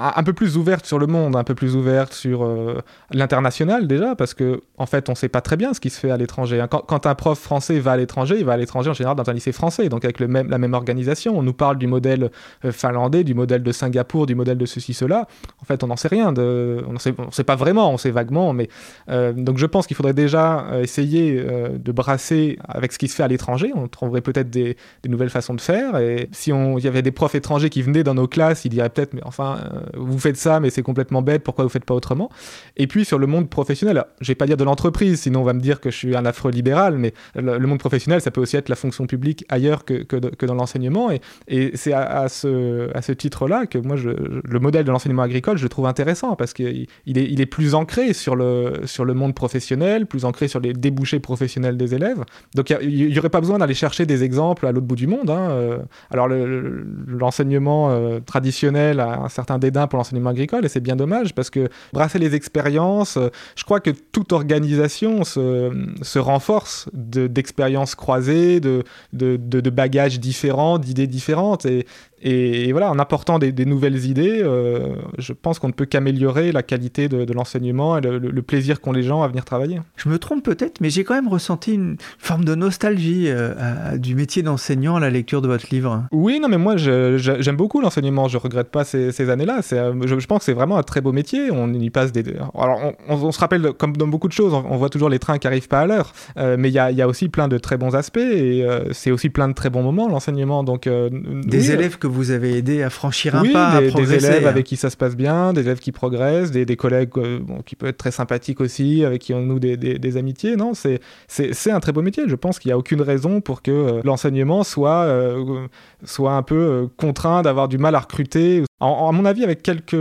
un 0.00 0.22
peu 0.22 0.32
plus 0.32 0.56
ouverte 0.56 0.86
sur 0.86 0.98
le 0.98 1.06
monde, 1.06 1.36
un 1.36 1.44
peu 1.44 1.54
plus 1.54 1.76
ouverte 1.76 2.14
sur 2.14 2.44
euh, 2.44 2.80
l'international 3.10 3.86
déjà, 3.86 4.14
parce 4.14 4.34
que 4.34 4.62
en 4.78 4.86
fait, 4.86 5.08
on 5.08 5.12
ne 5.12 5.16
sait 5.16 5.28
pas 5.28 5.40
très 5.40 5.56
bien 5.56 5.74
ce 5.74 5.80
qui 5.80 5.90
se 5.90 6.00
fait 6.00 6.10
à 6.10 6.16
l'étranger. 6.16 6.60
Hein. 6.60 6.68
Quand, 6.68 7.06
un 7.06 7.14
prof 7.14 7.38
français 7.38 7.78
va 7.80 7.92
à 7.92 7.96
l'étranger, 7.96 8.36
il 8.38 8.44
va 8.44 8.52
à 8.52 8.56
l'étranger 8.56 8.90
en 8.90 8.94
général 8.94 9.16
dans 9.16 9.28
un 9.28 9.32
lycée 9.32 9.52
français, 9.52 9.88
donc 9.88 10.04
avec 10.04 10.20
le 10.20 10.28
même, 10.28 10.48
la 10.48 10.58
même 10.58 10.74
organisation. 10.74 11.36
On 11.38 11.42
nous 11.42 11.52
parle 11.52 11.76
du 11.76 11.86
modèle 11.86 12.30
euh, 12.64 12.72
finlandais, 12.72 13.24
du 13.24 13.34
modèle 13.34 13.62
de 13.62 13.72
Singapour, 13.72 14.26
du 14.26 14.34
modèle 14.34 14.58
de 14.58 14.66
ceci, 14.66 14.94
cela. 14.94 15.26
En 15.60 15.64
fait, 15.64 15.82
on 15.84 15.88
n'en 15.88 15.96
sait 15.96 16.08
rien. 16.08 16.32
De, 16.32 16.82
on 16.88 16.94
ne 16.94 16.98
sait, 16.98 17.14
sait, 17.30 17.44
pas 17.44 17.56
vraiment, 17.56 17.92
on 17.92 17.98
sait 17.98 18.10
vaguement. 18.10 18.52
Mais 18.52 18.68
euh, 19.10 19.32
donc, 19.32 19.58
je 19.58 19.66
pense 19.66 19.86
qu'il 19.86 19.96
faudrait 19.96 20.14
déjà 20.14 20.66
essayer 20.80 21.42
de 21.42 21.92
brasser 21.92 22.58
avec 22.66 22.92
ce 22.92 22.98
qui 22.98 23.08
se 23.08 23.16
fait 23.16 23.22
à 23.22 23.28
l'étranger. 23.28 23.72
On 23.74 23.88
trouverait 23.88 24.20
peut-être 24.20 24.50
des, 24.50 24.76
nouvelles 25.06 25.30
façons 25.30 25.54
de 25.54 25.60
faire. 25.60 25.98
Et 25.98 26.28
si 26.32 26.50
il 26.50 26.84
y 26.84 26.88
avait 26.88 27.02
des 27.02 27.10
profs 27.10 27.34
étrangers 27.34 27.70
qui 27.70 27.82
venaient 27.82 28.04
dans 28.04 28.14
nos 28.14 28.28
classes, 28.28 28.64
ils 28.64 28.70
diraient 28.70 28.88
peut-être, 28.88 29.12
mais 29.14 29.22
enfin 29.24 29.58
vous 29.96 30.18
faites 30.18 30.36
ça, 30.36 30.60
mais 30.60 30.70
c'est 30.70 30.82
complètement 30.82 31.22
bête, 31.22 31.42
pourquoi 31.42 31.64
vous 31.64 31.70
faites 31.70 31.84
pas 31.84 31.94
autrement? 31.94 32.30
Et 32.76 32.86
puis 32.86 33.04
sur 33.04 33.18
le 33.18 33.26
monde 33.26 33.48
professionnel, 33.48 34.04
je 34.20 34.28
vais 34.28 34.34
pas 34.34 34.46
dire 34.46 34.56
de 34.56 34.64
l'entreprise, 34.64 35.20
sinon 35.20 35.40
on 35.40 35.44
va 35.44 35.52
me 35.52 35.60
dire 35.60 35.80
que 35.80 35.90
je 35.90 35.96
suis 35.96 36.16
un 36.16 36.24
affreux 36.24 36.50
libéral, 36.50 36.98
mais 36.98 37.14
le, 37.34 37.58
monde 37.66 37.78
professionnel, 37.78 38.20
ça 38.20 38.30
peut 38.30 38.40
aussi 38.40 38.56
être 38.56 38.68
la 38.68 38.76
fonction 38.76 39.06
publique 39.06 39.44
ailleurs 39.48 39.84
que, 39.84 40.02
que, 40.02 40.46
dans 40.46 40.54
l'enseignement. 40.54 41.10
Et, 41.48 41.70
c'est 41.74 41.92
à, 41.92 42.28
ce, 42.28 42.90
à 42.96 43.02
ce 43.02 43.12
titre-là 43.12 43.66
que 43.66 43.78
moi, 43.78 43.96
le 43.96 44.58
modèle 44.58 44.84
de 44.84 44.90
l'enseignement 44.90 45.22
agricole, 45.22 45.56
je 45.56 45.62
le 45.62 45.68
trouve 45.68 45.86
intéressant 45.86 46.36
parce 46.36 46.52
qu'il 46.52 46.86
il 47.06 47.18
est, 47.18 47.24
il 47.24 47.40
est 47.40 47.46
plus 47.46 47.74
ancré 47.74 48.12
sur 48.12 48.36
le, 48.36 48.80
sur 48.84 49.04
le 49.04 49.14
monde 49.14 49.34
professionnel, 49.34 50.06
plus 50.06 50.24
ancré 50.24 50.48
sur 50.48 50.60
les 50.60 50.72
débouchés 50.72 51.20
professionnels 51.20 51.76
des 51.76 51.94
élèves. 51.94 52.24
Donc 52.54 52.70
il 52.70 53.08
n'y 53.08 53.18
aurait 53.18 53.30
pas 53.30 53.40
besoin 53.40 53.58
d'aller 53.58 53.74
chercher 53.74 54.06
des 54.06 54.24
exemples 54.24 54.66
à 54.66 54.72
l'autre 54.72 54.86
bout 54.86 54.96
du 54.96 55.06
monde. 55.06 55.30
Hein. 55.30 55.50
Euh, 55.50 55.78
alors 56.10 56.28
l'enseignement 56.28 57.90
euh, 57.90 58.20
traditionnel 58.20 59.00
a 59.00 59.20
un 59.20 59.28
certain 59.28 59.58
dédain 59.58 59.79
pour 59.86 59.96
l'enseignement 59.98 60.30
agricole 60.30 60.64
et 60.64 60.68
c'est 60.68 60.80
bien 60.80 60.96
dommage 60.96 61.34
parce 61.34 61.50
que 61.50 61.68
brasser 61.92 62.18
les 62.18 62.34
expériences, 62.34 63.16
euh, 63.16 63.28
je 63.56 63.64
crois 63.64 63.80
que 63.80 63.90
toute 63.90 64.32
organisation 64.32 65.24
se, 65.24 65.70
se 66.02 66.18
renforce 66.18 66.88
d'expériences 66.92 67.94
croisées, 67.94 68.60
de, 68.60 68.84
de, 69.12 69.36
de, 69.36 69.70
bagages 69.70 70.20
différents, 70.20 70.78
d'idées 70.78 71.06
différentes 71.06 71.66
et, 71.66 71.86
et, 72.22 72.70
voilà, 72.72 72.90
en 72.90 72.98
apportant 72.98 73.38
des, 73.38 73.64
nouvelles 73.64 74.04
idées, 74.04 74.40
euh, 74.42 74.94
je 75.18 75.32
pense 75.32 75.58
qu'on 75.58 75.68
ne 75.68 75.72
peut 75.72 75.86
qu'améliorer 75.86 76.52
la 76.52 76.62
qualité 76.62 77.08
de, 77.08 77.32
l'enseignement 77.32 77.96
et 77.96 78.00
le, 78.00 78.42
plaisir 78.42 78.80
qu'ont 78.80 78.92
les 78.92 79.02
gens 79.02 79.22
à 79.22 79.28
venir 79.28 79.44
travailler. 79.44 79.80
Je 79.96 80.08
me 80.08 80.18
trompe 80.18 80.42
peut-être, 80.42 80.80
mais 80.80 80.90
j'ai 80.90 81.04
quand 81.04 81.14
même 81.14 81.28
ressenti 81.28 81.74
une 81.74 81.96
forme 82.18 82.44
de 82.44 82.54
nostalgie 82.54 83.26
euh, 83.28 83.96
du 83.96 84.14
métier 84.14 84.42
d'enseignant 84.42 84.96
à 84.96 85.00
la 85.00 85.10
lecture 85.10 85.40
de 85.40 85.48
votre 85.48 85.66
livre. 85.70 86.04
Oui, 86.10 86.40
non, 86.40 86.48
mais 86.48 86.58
moi 86.58 86.76
j'aime 86.76 87.56
beaucoup 87.56 87.80
l'enseignement. 87.80 88.28
Je 88.28 88.38
regrette 88.38 88.70
pas 88.70 88.84
ces, 88.84 89.30
années-là. 89.30 89.60
Euh, 89.72 89.94
je, 90.06 90.18
je, 90.18 90.26
pense 90.26 90.40
que 90.40 90.44
c'est 90.46 90.52
vraiment 90.52 90.76
un 90.76 90.82
très 90.82 91.00
beau 91.00 91.12
métier. 91.12 91.50
On 91.50 91.72
y 91.72 91.90
passe 91.90 92.12
des. 92.12 92.24
Alors, 92.54 92.92
on, 93.08 93.32
se 93.32 93.38
rappelle, 93.38 93.72
comme 93.78 93.96
dans 93.96 94.08
beaucoup 94.08 94.28
de 94.28 94.32
choses, 94.32 94.52
on, 94.52 94.76
voit 94.76 94.88
toujours 94.88 95.08
les 95.08 95.18
trains 95.18 95.38
qui 95.38 95.46
arrivent 95.46 95.68
pas 95.68 95.80
à 95.80 95.86
l'heure. 95.86 96.12
mais 96.36 96.68
il 96.68 96.74
y 96.74 96.78
a, 96.78 96.90
y 96.90 97.02
a, 97.02 97.08
aussi 97.08 97.28
plein 97.28 97.48
de 97.48 97.58
très 97.58 97.76
bons 97.76 97.94
aspects 97.94 98.18
et 98.18 98.66
c'est 98.92 99.10
aussi 99.10 99.30
plein 99.30 99.48
de 99.48 99.54
très 99.54 99.70
bons 99.70 99.82
moments 99.82 100.08
l'enseignement. 100.08 100.64
Donc 100.64 100.88
des 100.88 101.70
élèves 101.70 101.98
que 101.98 102.09
vous 102.10 102.30
avez 102.30 102.56
aidé 102.58 102.82
à 102.82 102.90
franchir 102.90 103.34
un 103.36 103.42
oui, 103.42 103.52
pas, 103.52 103.80
des, 103.80 103.86
à 103.88 103.90
progresser. 103.90 104.18
des 104.18 104.26
élèves 104.26 104.46
hein. 104.46 104.50
avec 104.50 104.66
qui 104.66 104.76
ça 104.76 104.90
se 104.90 104.96
passe 104.96 105.16
bien, 105.16 105.52
des 105.52 105.62
élèves 105.62 105.78
qui 105.78 105.92
progressent, 105.92 106.50
des, 106.50 106.64
des 106.66 106.76
collègues 106.76 107.10
euh, 107.16 107.38
bon, 107.40 107.62
qui 107.62 107.76
peuvent 107.76 107.90
être 107.90 107.96
très 107.96 108.10
sympathiques 108.10 108.60
aussi, 108.60 109.04
avec 109.04 109.22
qui 109.22 109.32
on 109.34 109.40
noue 109.42 109.58
des, 109.58 109.76
des, 109.76 110.16
amitiés. 110.16 110.56
Non, 110.56 110.72
c'est 110.74 111.70
un 111.70 111.80
très 111.80 111.92
beau 111.92 112.02
métier. 112.02 112.24
Je 112.26 112.34
pense 112.34 112.58
qu'il 112.58 112.68
n'y 112.68 112.72
a 112.72 112.78
aucune 112.78 113.00
raison 113.00 113.40
pour 113.40 113.62
que 113.62 113.70
euh, 113.70 114.00
l'enseignement 114.04 114.64
soit 114.64 115.04
euh, 115.04 115.66
soit 116.04 116.32
un 116.32 116.42
peu 116.42 116.88
contraint 116.96 117.42
d'avoir 117.42 117.68
du 117.68 117.78
mal 117.78 117.94
à 117.94 118.00
recruter. 118.00 118.62
En- 118.80 119.08
à 119.08 119.12
mon 119.12 119.24
avis, 119.24 119.44
avec 119.44 119.62
quelques 119.62 119.94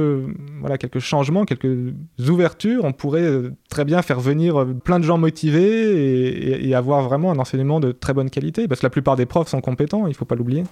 voilà 0.61 0.77
quelques 0.77 0.99
changements, 0.99 1.45
quelques 1.45 1.93
ouvertures, 2.27 2.83
on 2.85 2.93
pourrait 2.93 3.29
très 3.69 3.85
bien 3.85 4.01
faire 4.01 4.19
venir 4.19 4.65
plein 4.83 4.99
de 4.99 5.03
gens 5.05 5.17
motivés 5.17 5.59
et, 5.91 6.49
et- 6.63 6.69
et 6.69 6.75
avoir 6.75 7.01
vraiment 7.03 7.31
un 7.31 7.37
enseignement 7.39 7.79
de 7.79 7.91
très 7.91 8.13
bonne 8.13 8.29
qualité. 8.29 8.67
Parce 8.67 8.79
que 8.81 8.85
la 8.85 8.89
plupart 8.89 9.15
des 9.15 9.25
profs 9.25 9.49
sont 9.49 9.61
compétents, 9.61 10.07
il 10.07 10.13
faut 10.15 10.25
pas 10.25 10.35
l'oublier. 10.35 10.63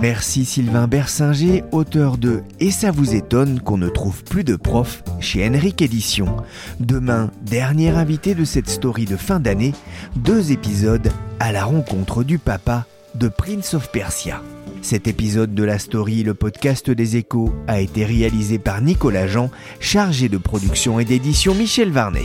Merci 0.00 0.44
Sylvain 0.44 0.86
Bersinger, 0.86 1.64
auteur 1.72 2.18
de 2.18 2.42
Et 2.60 2.70
ça 2.70 2.90
vous 2.90 3.14
étonne 3.14 3.60
qu'on 3.60 3.78
ne 3.78 3.88
trouve 3.88 4.24
plus 4.24 4.44
de 4.44 4.56
profs 4.56 5.02
chez 5.20 5.46
Henrik 5.48 5.80
Édition. 5.82 6.36
Demain, 6.80 7.30
dernier 7.42 7.90
invité 7.90 8.34
de 8.34 8.44
cette 8.44 8.68
story 8.68 9.04
de 9.04 9.16
fin 9.16 9.40
d'année, 9.40 9.72
deux 10.16 10.52
épisodes 10.52 11.10
à 11.40 11.52
la 11.52 11.64
rencontre 11.64 12.24
du 12.24 12.38
papa 12.38 12.84
de 13.14 13.28
Prince 13.28 13.74
of 13.74 13.90
Persia. 13.90 14.42
Cet 14.82 15.08
épisode 15.08 15.54
de 15.54 15.64
la 15.64 15.78
story, 15.78 16.22
le 16.22 16.34
podcast 16.34 16.90
des 16.90 17.16
échos, 17.16 17.52
a 17.66 17.80
été 17.80 18.04
réalisé 18.04 18.58
par 18.58 18.82
Nicolas 18.82 19.26
Jean, 19.26 19.50
chargé 19.80 20.28
de 20.28 20.38
production 20.38 21.00
et 21.00 21.04
d'édition 21.04 21.54
Michel 21.54 21.90
Varnet. 21.90 22.24